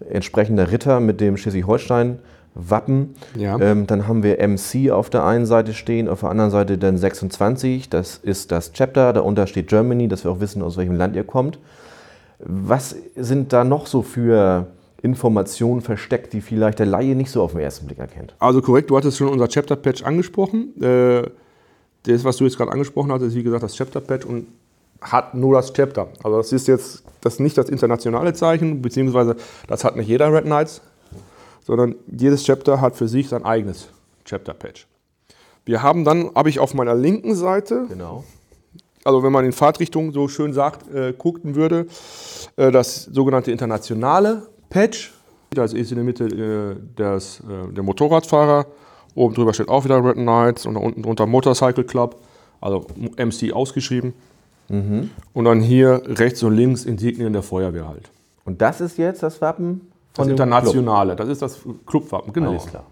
entsprechender 0.09 0.71
Ritter 0.71 0.99
mit 0.99 1.21
dem 1.21 1.37
Schleswig-Holstein 1.37 2.19
Wappen. 2.53 3.15
Ja. 3.35 3.59
Ähm, 3.59 3.87
dann 3.87 4.07
haben 4.07 4.23
wir 4.23 4.45
MC 4.45 4.91
auf 4.91 5.09
der 5.09 5.23
einen 5.25 5.45
Seite 5.45 5.73
stehen, 5.73 6.09
auf 6.09 6.21
der 6.21 6.29
anderen 6.29 6.51
Seite 6.51 6.77
dann 6.77 6.97
26. 6.97 7.89
Das 7.89 8.17
ist 8.17 8.51
das 8.51 8.73
Chapter. 8.73 9.13
Darunter 9.13 9.47
steht 9.47 9.67
Germany, 9.67 10.07
dass 10.07 10.23
wir 10.23 10.31
auch 10.31 10.39
wissen, 10.39 10.61
aus 10.61 10.77
welchem 10.77 10.95
Land 10.95 11.15
ihr 11.15 11.23
kommt. 11.23 11.59
Was 12.39 12.95
sind 13.15 13.53
da 13.53 13.63
noch 13.63 13.87
so 13.87 14.01
für 14.01 14.67
Informationen 15.01 15.81
versteckt, 15.81 16.33
die 16.33 16.41
vielleicht 16.41 16.79
der 16.79 16.87
Laie 16.87 17.15
nicht 17.15 17.31
so 17.31 17.41
auf 17.41 17.51
den 17.51 17.61
ersten 17.61 17.85
Blick 17.85 17.99
erkennt? 17.99 18.35
Also 18.39 18.61
korrekt, 18.61 18.89
du 18.89 18.97
hattest 18.97 19.17
schon 19.17 19.29
unser 19.29 19.47
Chapter-Patch 19.47 20.03
angesprochen. 20.03 20.81
Äh, 20.81 21.23
das, 22.03 22.23
was 22.23 22.37
du 22.37 22.45
jetzt 22.45 22.57
gerade 22.57 22.71
angesprochen 22.71 23.11
hast, 23.11 23.21
ist 23.21 23.35
wie 23.35 23.43
gesagt 23.43 23.63
das 23.63 23.75
Chapter-Patch 23.75 24.25
und 24.25 24.47
hat 24.99 25.33
nur 25.35 25.55
das 25.55 25.71
Chapter. 25.73 26.09
Also 26.23 26.37
das 26.37 26.51
ist 26.51 26.67
jetzt 26.67 27.03
das 27.21 27.33
ist 27.33 27.39
nicht 27.39 27.57
das 27.57 27.69
internationale 27.69 28.33
Zeichen, 28.33 28.81
beziehungsweise 28.81 29.35
das 29.67 29.83
hat 29.83 29.95
nicht 29.95 30.07
jeder 30.07 30.33
Red 30.33 30.45
Knights 30.45 30.81
sondern 31.63 31.95
jedes 32.07 32.43
Chapter 32.43 32.81
hat 32.81 32.95
für 32.95 33.07
sich 33.07 33.29
sein 33.29 33.45
eigenes 33.45 33.89
Chapter-Patch. 34.25 34.87
Wir 35.65 35.83
haben 35.83 36.03
dann, 36.03 36.31
habe 36.35 36.49
ich 36.49 36.59
auf 36.59 36.73
meiner 36.73 36.95
linken 36.95 37.35
Seite, 37.35 37.85
genau. 37.87 38.23
also 39.03 39.23
wenn 39.23 39.31
man 39.31 39.45
in 39.45 39.51
Fahrtrichtung 39.51 40.11
so 40.11 40.27
schön 40.27 40.53
sagt, 40.53 40.91
äh, 40.93 41.13
gucken 41.13 41.55
würde, 41.55 41.85
äh, 42.55 42.71
das 42.71 43.03
sogenannte 43.05 43.51
internationale 43.51 44.47
Patch. 44.69 45.13
Also 45.55 45.75
ist 45.75 45.91
in 45.91 45.97
der 45.97 46.05
Mitte 46.05 46.25
äh, 46.25 46.75
das, 46.95 47.41
äh, 47.41 47.73
der 47.73 47.83
Motorradfahrer. 47.83 48.65
Oben 49.13 49.35
drüber 49.35 49.53
steht 49.53 49.67
auch 49.67 49.83
wieder 49.83 50.03
Red 50.03 50.15
Knights 50.15 50.65
und 50.65 50.75
da 50.75 50.79
unten 50.79 51.03
drunter 51.03 51.25
Motorcycle 51.25 51.83
Club, 51.83 52.15
also 52.61 52.87
MC 53.17 53.51
ausgeschrieben. 53.51 54.13
Mhm. 54.69 55.09
Und 55.33 55.45
dann 55.45 55.59
hier 55.59 56.01
rechts 56.05 56.41
und 56.43 56.55
links 56.55 56.85
Insignien 56.85 57.33
der 57.33 57.43
Feuerwehr 57.43 57.87
halt. 57.89 58.09
Und 58.45 58.61
das 58.61 58.79
ist 58.79 58.97
jetzt 58.97 59.21
das 59.21 59.41
Wappen 59.41 59.90
das 60.13 60.27
Internationale, 60.27 61.15
das 61.15 61.29
ist 61.29 61.41
das 61.41 61.59
Clubwappen, 61.85 62.33
genau. 62.33 62.51
Alles 62.51 62.65
klar. 62.65 62.83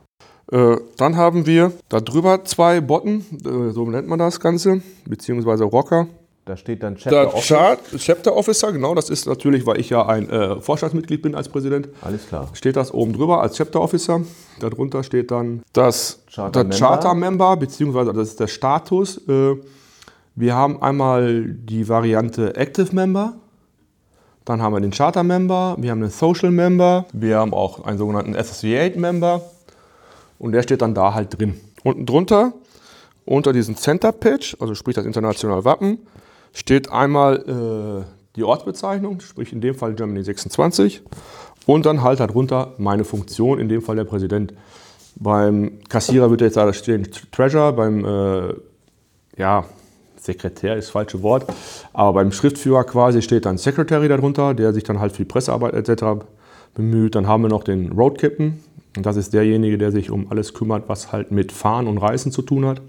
Äh, 0.52 0.78
dann 0.98 1.16
haben 1.16 1.46
wir 1.46 1.72
da 1.90 2.00
drüber 2.00 2.44
zwei 2.46 2.82
Botten, 2.82 3.24
äh, 3.46 3.72
so 3.72 3.86
nennt 3.86 4.08
man 4.08 4.20
das 4.20 4.40
Ganze, 4.40 4.82
beziehungsweise 5.06 5.64
Rocker. 5.64 6.08
Da 6.46 6.58
steht 6.58 6.82
dann 6.82 6.96
Chapter 6.96 7.26
da 7.26 7.28
Officer. 7.28 7.78
Chapter 7.98 8.36
Officer, 8.36 8.72
genau, 8.72 8.96
das 8.96 9.12
ist 9.12 9.28
natürlich, 9.28 9.68
weil 9.68 9.80
ich 9.80 9.92
ja 9.92 10.08
ein 10.08 10.28
äh, 10.30 10.60
Vorstandsmitglied 10.60 11.22
bin 11.22 11.36
als 11.36 11.48
Präsident. 11.48 11.90
Alles 12.02 12.28
klar. 12.28 12.50
Steht 12.54 12.76
das 12.76 12.92
oben 12.92 13.14
drüber 13.14 13.42
als 13.42 13.56
Chapter 13.56 13.80
Officer. 13.80 14.22
Darunter 14.60 15.04
steht 15.04 15.30
dann 15.30 15.62
das 15.74 16.24
Charter, 16.34 16.64
Member. 16.64 16.76
Charter 16.76 17.14
Member, 17.14 17.58
beziehungsweise 17.58 18.14
das 18.14 18.30
ist 18.30 18.40
der 18.40 18.48
Status. 18.48 19.22
Äh, 19.28 19.58
wir 20.34 20.56
haben 20.56 20.82
einmal 20.82 21.44
die 21.44 21.88
Variante 21.88 22.56
Active 22.56 22.96
Member. 22.96 23.34
Dann 24.50 24.64
haben 24.64 24.74
wir 24.74 24.82
den 24.82 24.90
Charter-Member, 24.90 25.76
wir 25.78 25.92
haben 25.92 26.02
einen 26.02 26.10
Social-Member, 26.10 27.06
wir 27.14 27.38
haben 27.38 27.54
auch 27.54 27.86
einen 27.86 28.00
sogenannten 28.00 28.36
Associate-Member 28.36 29.44
und 30.40 30.54
der 30.54 30.64
steht 30.64 30.82
dann 30.82 30.96
da 30.96 31.14
halt 31.14 31.38
drin. 31.38 31.62
Unten 31.84 32.08
drunter, 32.08 32.54
unter 33.26 33.54
diesem 33.54 33.76
Center-Patch, 33.76 34.58
also 34.60 34.74
sprich 34.74 34.96
das 34.96 35.06
internationale 35.06 35.66
Wappen, 35.66 36.00
steht 36.52 36.92
einmal 36.92 38.06
äh, 38.06 38.06
die 38.36 38.44
Ortsbezeichnung, 38.44 39.20
sprich 39.20 39.54
in 39.54 39.62
dem 39.62 39.76
Fall 39.76 39.94
Germany 39.94 40.24
26 40.24 41.04
und 41.68 41.86
dann 41.86 42.02
halt 42.02 42.20
darunter 42.20 42.74
meine 42.80 43.04
Funktion, 43.04 43.60
in 43.60 43.70
dem 43.70 43.84
Fall 43.84 43.98
der 43.98 44.06
Präsident. 44.06 44.56
Beim 45.16 45.78
Kassierer 45.90 46.32
wird 46.32 46.42
jetzt 46.42 46.58
da 46.58 46.74
stehen 46.74 47.08
Treasure, 47.32 47.72
beim 47.72 48.04
äh, 48.04 48.56
ja, 49.38 49.66
Sekretär 50.32 50.76
ist 50.76 50.86
das 50.88 50.92
falsche 50.92 51.22
Wort, 51.24 51.46
aber 51.94 52.14
beim 52.14 52.32
Schriftführer 52.32 52.84
quasi 52.84 53.22
steht 53.22 53.46
dann 53.46 53.58
Secretary 53.58 54.08
darunter, 54.08 54.54
der 54.54 54.74
sich 54.74 54.84
dann 54.84 55.00
halt 55.00 55.12
für 55.14 55.24
die 55.24 55.32
Pressearbeit 55.34 55.74
etc. 55.74 56.24
bemüht. 56.76 57.16
Dann 57.16 57.28
haben 57.28 57.44
wir 57.44 57.50
noch 57.50 57.64
den 57.64 57.92
Road 57.92 58.18
Captain, 58.20 58.60
das 58.94 59.18
ist 59.18 59.34
derjenige, 59.34 59.78
der 59.78 59.92
sich 59.92 60.12
um 60.12 60.28
alles 60.32 60.54
kümmert, 60.54 60.84
was 60.88 61.12
halt 61.12 61.32
mit 61.32 61.52
Fahren 61.52 61.88
und 61.88 61.98
Reisen 61.98 62.32
zu 62.32 62.42
tun 62.42 62.66
hat. 62.66 62.82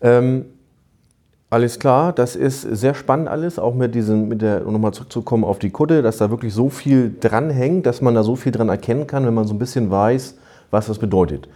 Ähm, 0.00 0.44
Alles 1.52 1.78
klar, 1.80 2.12
das 2.12 2.36
ist 2.36 2.60
sehr 2.62 2.94
spannend 2.94 3.28
alles, 3.28 3.58
auch 3.58 3.74
mit 3.74 3.92
diesem, 3.96 4.28
mit 4.28 4.40
der, 4.40 4.64
um 4.64 4.72
nochmal 4.72 4.92
zurückzukommen 4.94 5.42
auf 5.42 5.58
die 5.58 5.70
Kutte, 5.70 6.00
dass 6.00 6.18
da 6.18 6.30
wirklich 6.30 6.54
so 6.54 6.68
viel 6.68 7.12
dranhängt, 7.18 7.86
dass 7.86 8.00
man 8.00 8.14
da 8.14 8.22
so 8.22 8.36
viel 8.36 8.52
dran 8.52 8.68
erkennen 8.68 9.08
kann, 9.08 9.26
wenn 9.26 9.34
man 9.34 9.46
so 9.48 9.54
ein 9.54 9.58
bisschen 9.58 9.90
weiß, 9.90 10.36
was 10.70 10.86
das 10.86 10.98
bedeutet. 11.00 11.48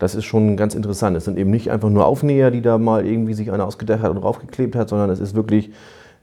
Das 0.00 0.14
ist 0.14 0.24
schon 0.24 0.56
ganz 0.56 0.74
interessant. 0.74 1.14
Es 1.16 1.26
sind 1.26 1.38
eben 1.38 1.50
nicht 1.50 1.70
einfach 1.70 1.90
nur 1.90 2.06
Aufnäher, 2.06 2.50
die 2.50 2.62
da 2.62 2.78
mal 2.78 3.06
irgendwie 3.06 3.34
sich 3.34 3.52
einer 3.52 3.66
ausgedacht 3.66 4.00
hat 4.00 4.10
und 4.10 4.22
draufgeklebt 4.22 4.74
hat, 4.74 4.88
sondern 4.88 5.10
es 5.10 5.20
ist 5.20 5.34
wirklich 5.34 5.70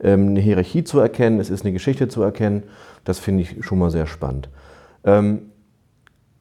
ähm, 0.01 0.29
eine 0.29 0.39
Hierarchie 0.39 0.83
zu 0.83 0.99
erkennen, 0.99 1.39
es 1.39 1.51
ist 1.51 1.63
eine 1.63 1.73
Geschichte 1.73 2.07
zu 2.07 2.23
erkennen. 2.23 2.63
Das 3.05 3.19
finde 3.19 3.43
ich 3.43 3.63
schon 3.63 3.77
mal 3.77 3.91
sehr 3.91 4.07
spannend. 4.07 4.49
Ähm, 5.03 5.51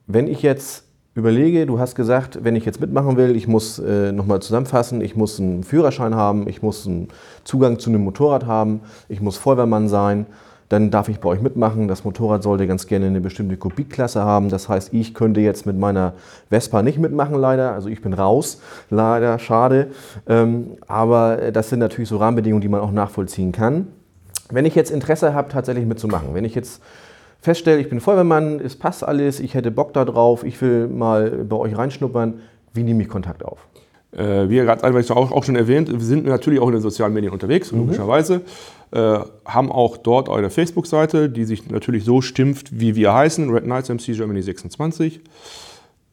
wenn 0.06 0.28
ich 0.28 0.40
jetzt 0.40 0.84
überlege, 1.14 1.66
du 1.66 1.78
hast 1.78 1.94
gesagt, 1.94 2.38
wenn 2.42 2.56
ich 2.56 2.64
jetzt 2.64 2.80
mitmachen 2.80 3.18
will, 3.18 3.36
ich 3.36 3.46
muss 3.46 3.78
äh, 3.78 4.12
nochmal 4.12 4.40
zusammenfassen, 4.40 5.02
ich 5.02 5.14
muss 5.14 5.38
einen 5.38 5.62
Führerschein 5.62 6.14
haben, 6.14 6.48
ich 6.48 6.62
muss 6.62 6.86
einen 6.86 7.08
Zugang 7.44 7.78
zu 7.78 7.90
einem 7.90 8.02
Motorrad 8.02 8.46
haben, 8.46 8.80
ich 9.10 9.20
muss 9.20 9.36
Feuerwehrmann 9.36 9.88
sein, 9.88 10.24
dann 10.68 10.90
darf 10.90 11.08
ich 11.08 11.20
bei 11.20 11.28
euch 11.28 11.40
mitmachen. 11.40 11.88
Das 11.88 12.04
Motorrad 12.04 12.42
sollte 12.42 12.66
ganz 12.66 12.86
gerne 12.86 13.06
eine 13.06 13.20
bestimmte 13.20 13.56
Kubikklasse 13.56 14.22
haben. 14.22 14.48
Das 14.48 14.68
heißt, 14.68 14.92
ich 14.92 15.14
könnte 15.14 15.40
jetzt 15.40 15.66
mit 15.66 15.78
meiner 15.78 16.14
Vespa 16.50 16.82
nicht 16.82 16.98
mitmachen, 16.98 17.36
leider. 17.36 17.72
Also 17.72 17.88
ich 17.88 18.02
bin 18.02 18.12
raus, 18.12 18.60
leider, 18.90 19.38
schade. 19.38 19.88
Ähm, 20.28 20.72
aber 20.88 21.50
das 21.52 21.68
sind 21.70 21.78
natürlich 21.78 22.08
so 22.08 22.16
Rahmenbedingungen, 22.16 22.62
die 22.62 22.68
man 22.68 22.80
auch 22.80 22.92
nachvollziehen 22.92 23.52
kann. 23.52 23.88
Wenn 24.50 24.64
ich 24.64 24.74
jetzt 24.74 24.90
Interesse 24.90 25.34
habe, 25.34 25.48
tatsächlich 25.48 25.86
mitzumachen, 25.86 26.34
wenn 26.34 26.44
ich 26.44 26.54
jetzt 26.54 26.80
feststelle, 27.40 27.80
ich 27.80 27.88
bin 27.88 28.00
Feuerwehrmann, 28.00 28.60
es 28.60 28.76
passt 28.76 29.04
alles, 29.04 29.40
ich 29.40 29.54
hätte 29.54 29.70
Bock 29.70 29.92
darauf, 29.92 30.44
ich 30.44 30.60
will 30.60 30.88
mal 30.88 31.30
bei 31.30 31.56
euch 31.56 31.76
reinschnuppern, 31.76 32.34
wie 32.72 32.82
nehme 32.82 33.02
ich 33.02 33.08
Kontakt 33.08 33.44
auf? 33.44 33.58
Äh, 34.12 34.48
wie 34.48 34.56
gerade 34.56 34.84
auch, 35.14 35.32
auch 35.32 35.44
schon 35.44 35.56
erwähnt, 35.56 35.90
wir 35.90 36.00
sind 36.00 36.26
natürlich 36.26 36.60
auch 36.60 36.68
in 36.68 36.74
den 36.74 36.82
sozialen 36.82 37.12
Medien 37.12 37.32
unterwegs, 37.32 37.72
mhm. 37.72 37.80
logischerweise. 37.80 38.42
Äh, 38.92 39.18
haben 39.44 39.72
auch 39.72 39.96
dort 39.96 40.28
eine 40.28 40.48
Facebook-Seite, 40.48 41.28
die 41.28 41.44
sich 41.44 41.68
natürlich 41.68 42.04
so 42.04 42.20
stimmt, 42.20 42.80
wie 42.80 42.94
wir 42.94 43.12
heißen, 43.12 43.50
Red 43.50 43.64
Knights 43.64 43.88
MC 43.88 44.16
Germany 44.16 44.42
26. 44.42 45.20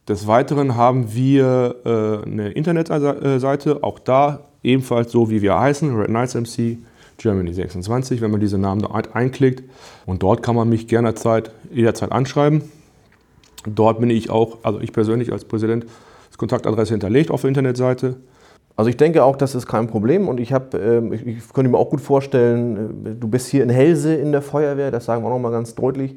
Des 0.08 0.28
Weiteren 0.28 0.76
haben 0.76 1.14
wir 1.14 1.76
äh, 1.86 2.28
eine 2.28 2.50
Internetseite, 2.50 3.84
auch 3.84 4.00
da 4.00 4.42
ebenfalls 4.64 5.12
so, 5.12 5.30
wie 5.30 5.42
wir 5.42 5.58
heißen, 5.58 5.96
Red 5.96 6.08
Knights 6.08 6.34
MC 6.34 6.80
Germany 7.18 7.54
26, 7.54 8.22
wenn 8.22 8.32
man 8.32 8.40
diese 8.40 8.58
Namen 8.58 8.82
da 8.82 8.90
einklickt. 9.14 9.64
Und 10.06 10.24
dort 10.24 10.44
kann 10.44 10.56
man 10.56 10.68
mich 10.68 10.88
gerne 10.88 11.16
Zeit, 11.16 11.52
jederzeit 11.72 12.12
anschreiben. 12.12 12.64
Dort 13.66 14.00
bin 14.00 14.10
ich 14.10 14.30
auch, 14.30 14.58
also 14.64 14.80
ich 14.80 14.92
persönlich 14.92 15.32
als 15.32 15.46
Präsident, 15.46 15.86
das 16.30 16.38
Kontaktadresse 16.38 16.94
hinterlegt 16.94 17.32
auf 17.32 17.42
der 17.42 17.50
Internetseite. 17.50 18.18
Also 18.76 18.90
ich 18.90 18.98
denke 18.98 19.24
auch, 19.24 19.36
das 19.36 19.54
ist 19.54 19.68
kein 19.68 19.88
Problem 19.88 20.28
und 20.28 20.40
ich, 20.40 20.52
hab, 20.52 20.74
äh, 20.74 21.00
ich, 21.14 21.26
ich 21.28 21.54
könnte 21.54 21.70
mir 21.70 21.78
auch 21.78 21.90
gut 21.90 22.02
vorstellen, 22.02 23.06
äh, 23.06 23.10
du 23.20 23.28
bist 23.28 23.48
hier 23.48 23.64
in 23.64 23.70
Helse 23.70 24.16
in 24.16 24.32
der 24.32 24.42
Feuerwehr, 24.42 24.90
das 24.90 25.06
sagen 25.06 25.24
wir 25.24 25.28
auch 25.28 25.34
nochmal 25.34 25.52
ganz 25.52 25.76
deutlich. 25.76 26.16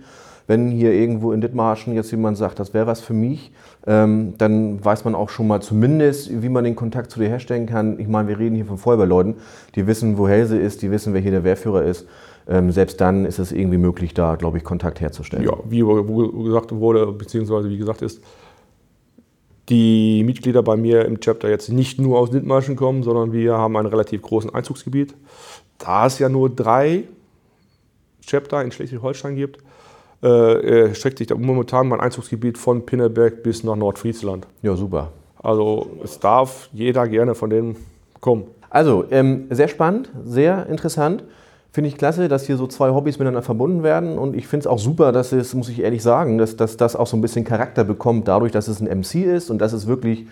Wenn 0.49 0.71
hier 0.71 0.93
irgendwo 0.93 1.33
in 1.33 1.41
Dithmarschen 1.41 1.93
jetzt 1.95 2.13
jemand 2.13 2.37
sagt, 2.37 2.61
das 2.61 2.73
wäre 2.73 2.87
was 2.87 3.01
für 3.01 3.15
mich, 3.15 3.53
ähm, 3.87 4.35
dann 4.39 4.83
weiß 4.83 5.05
man 5.05 5.17
auch 5.17 5.29
schon 5.29 5.49
mal 5.49 5.61
zumindest, 5.61 6.41
wie 6.41 6.49
man 6.49 6.63
den 6.63 6.77
Kontakt 6.77 7.11
zu 7.11 7.19
dir 7.19 7.29
herstellen 7.29 7.67
kann. 7.67 7.99
Ich 7.99 8.07
meine, 8.07 8.29
wir 8.29 8.39
reden 8.39 8.55
hier 8.55 8.65
von 8.65 8.79
Feuerwehrleuten, 8.79 9.35
die 9.75 9.89
wissen, 9.89 10.19
wo 10.19 10.29
Helse 10.29 10.57
ist, 10.57 10.83
die 10.83 10.91
wissen, 10.93 11.15
wer 11.15 11.21
hier 11.21 11.33
der 11.33 11.43
Wehrführer 11.43 11.83
ist. 11.83 12.07
Ähm, 12.49 12.71
selbst 12.71 13.01
dann 13.01 13.27
ist 13.27 13.41
es 13.41 13.51
irgendwie 13.51 13.77
möglich, 13.79 14.15
da, 14.15 14.37
glaube 14.37 14.59
ich, 14.59 14.65
Kontakt 14.65 15.01
herzustellen. 15.01 15.45
Ja, 15.45 15.55
wie 15.69 15.81
gesagt 15.81 16.73
wurde, 16.73 17.07
beziehungsweise 17.07 17.69
wie 17.69 17.79
gesagt 17.79 18.03
ist, 18.03 18.23
die 19.69 20.23
Mitglieder 20.25 20.63
bei 20.63 20.77
mir 20.77 21.05
im 21.05 21.21
Chapter 21.21 21.49
jetzt 21.49 21.71
nicht 21.71 22.01
nur 22.01 22.19
aus 22.19 22.31
Dithmarschen 22.31 22.77
kommen, 22.77 23.03
sondern 23.03 23.33
wir 23.33 23.55
haben 23.55 23.77
einen 23.77 23.89
relativ 23.89 24.23
großen 24.23 24.55
Einzugsgebiet. 24.55 25.15
Da 25.79 26.07
es 26.07 26.19
ja 26.19 26.29
nur 26.29 26.51
drei 26.51 27.05
Chapter 28.25 28.63
in 28.63 28.73
Schleswig-Holstein 28.73 29.37
gibt, 29.37 29.61
äh, 30.23 30.95
streckt 30.95 31.19
sich 31.19 31.27
da 31.27 31.35
momentan 31.35 31.89
mein 31.89 32.01
Einzugsgebiet 32.01 32.59
von 32.59 32.87
Pinneberg 32.87 33.43
bis 33.43 33.65
nach 33.65 33.77
Nordfriesland. 33.77 34.47
Ja, 34.63 34.75
super. 34.75 35.13
Also 35.43 35.91
es 36.03 36.19
darf 36.19 36.69
jeder 36.73 37.07
gerne 37.07 37.35
von 37.35 37.51
denen 37.51 37.77
kommen. 38.21 38.45
Also 38.71 39.05
ähm, 39.11 39.47
sehr 39.51 39.69
spannend, 39.69 40.11
sehr 40.25 40.67
interessant. 40.67 41.25
Finde 41.77 41.89
ich 41.89 41.99
klasse, 41.99 42.29
dass 42.29 42.47
hier 42.47 42.57
so 42.57 42.67
zwei 42.67 42.89
Hobbys 42.89 43.19
miteinander 43.19 43.43
verbunden 43.43 43.83
werden. 43.83 44.17
Und 44.17 44.35
ich 44.35 44.47
finde 44.49 44.61
es 44.61 44.67
auch 44.67 44.79
super, 44.79 45.13
dass 45.13 45.33
es, 45.33 45.53
muss 45.53 45.69
ich 45.69 45.81
ehrlich 45.83 46.03
sagen, 46.03 46.39
dass, 46.39 46.57
dass 46.57 46.79
das 46.79 46.97
auch 46.97 47.07
so 47.07 47.19
ein 47.19 47.21
bisschen 47.21 47.45
Charakter 47.45 47.85
bekommt, 47.85 48.29
dadurch, 48.29 48.51
dass 48.51 48.67
es 48.67 48.81
ein 48.81 48.87
MC 48.87 49.17
ist 49.17 49.51
und 49.51 49.59
dass 49.59 49.75
es 49.75 49.87
wirklich 49.87 50.27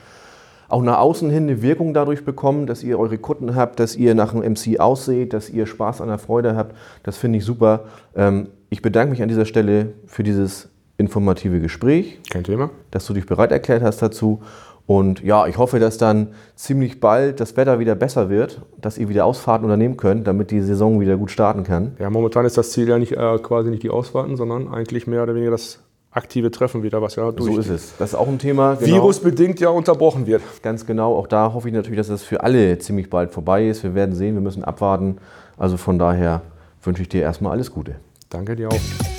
auch 0.71 0.81
nach 0.81 0.97
außen 0.97 1.29
hin 1.29 1.43
eine 1.43 1.61
Wirkung 1.61 1.93
dadurch 1.93 2.25
bekommt, 2.25 2.71
dass 2.71 2.83
ihr 2.83 2.99
eure 2.99 3.19
Kunden 3.19 3.57
habt, 3.57 3.79
dass 3.79 3.95
ihr 3.95 4.15
nach 4.15 4.35
einem 4.35 4.55
MC 4.55 4.81
ausseht, 4.81 5.35
dass 5.35 5.51
ihr 5.51 5.67
Spaß 5.67 6.01
an 6.01 6.09
der 6.09 6.17
Freude 6.17 6.57
habt. 6.57 6.75
Das 7.03 7.19
finde 7.19 7.37
ich 7.37 7.45
super. 7.45 7.81
Ähm, 8.17 8.49
ich 8.71 8.81
bedanke 8.81 9.11
mich 9.11 9.21
an 9.21 9.29
dieser 9.29 9.45
Stelle 9.45 9.93
für 10.07 10.23
dieses 10.23 10.71
informative 10.97 11.61
Gespräch. 11.61 12.21
Kein 12.31 12.45
Thema. 12.45 12.71
Dass 12.91 13.05
du 13.05 13.13
dich 13.13 13.27
bereit 13.27 13.53
erklärt 13.53 13.83
hast 13.83 14.01
dazu. 14.01 14.41
Und 14.87 15.23
ja, 15.23 15.47
ich 15.47 15.57
hoffe, 15.57 15.79
dass 15.79 15.97
dann 15.97 16.29
ziemlich 16.57 17.01
bald 17.01 17.41
das 17.41 17.57
Wetter 17.57 17.79
wieder 17.79 17.95
besser 17.95 18.29
wird, 18.29 18.61
dass 18.79 18.99
ihr 18.99 19.09
wieder 19.09 19.25
Ausfahrten 19.25 19.65
unternehmen 19.65 19.97
könnt, 19.97 20.27
damit 20.27 20.51
die 20.51 20.61
Saison 20.61 21.01
wieder 21.01 21.17
gut 21.17 21.31
starten 21.31 21.65
kann. 21.65 21.97
Ja, 21.99 22.11
momentan 22.11 22.45
ist 22.45 22.59
das 22.59 22.71
Ziel 22.73 22.89
ja 22.89 22.99
nicht 22.99 23.13
äh, 23.13 23.39
quasi 23.39 23.71
nicht 23.71 23.83
die 23.83 23.91
Ausfahrten, 23.91 24.37
sondern 24.37 24.73
eigentlich 24.73 25.07
mehr 25.07 25.23
oder 25.23 25.35
weniger 25.35 25.53
das 25.53 25.81
aktive 26.11 26.51
Treffen 26.51 26.83
wieder, 26.83 27.01
was 27.03 27.17
ja 27.17 27.33
durch. 27.33 27.55
So 27.55 27.61
ist 27.61 27.71
es. 27.71 27.95
Das 27.99 28.11
ist 28.11 28.15
auch 28.15 28.29
ein 28.29 28.39
Thema. 28.39 28.75
Genau. 28.75 28.97
Virusbedingt 28.97 29.59
ja 29.59 29.71
unterbrochen 29.71 30.27
wird. 30.27 30.43
Ganz 30.63 30.87
genau. 30.87 31.17
Auch 31.17 31.27
da 31.27 31.53
hoffe 31.53 31.69
ich 31.69 31.75
natürlich, 31.75 31.99
dass 31.99 32.09
das 32.09 32.23
für 32.23 32.43
alle 32.43 32.79
ziemlich 32.79 33.11
bald 33.11 33.33
vorbei 33.33 33.67
ist. 33.67 33.83
Wir 33.83 33.95
werden 33.95 34.15
sehen, 34.15 34.35
wir 34.35 34.43
müssen 34.43 34.65
abwarten. 34.65 35.17
Also 35.57 35.77
von 35.77 35.99
daher 35.99 36.43
wünsche 36.83 37.03
ich 37.03 37.09
dir 37.09 37.23
erstmal 37.23 37.53
alles 37.53 37.71
Gute. 37.71 37.97
Danke 38.29 38.55
dir 38.55 38.69
auch. 38.69 39.14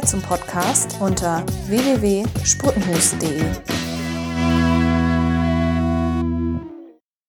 Mehr 0.00 0.08
zum 0.08 0.22
Podcast 0.22 0.96
unter 1.00 1.44
www.sputtenhus.de. 1.66 3.79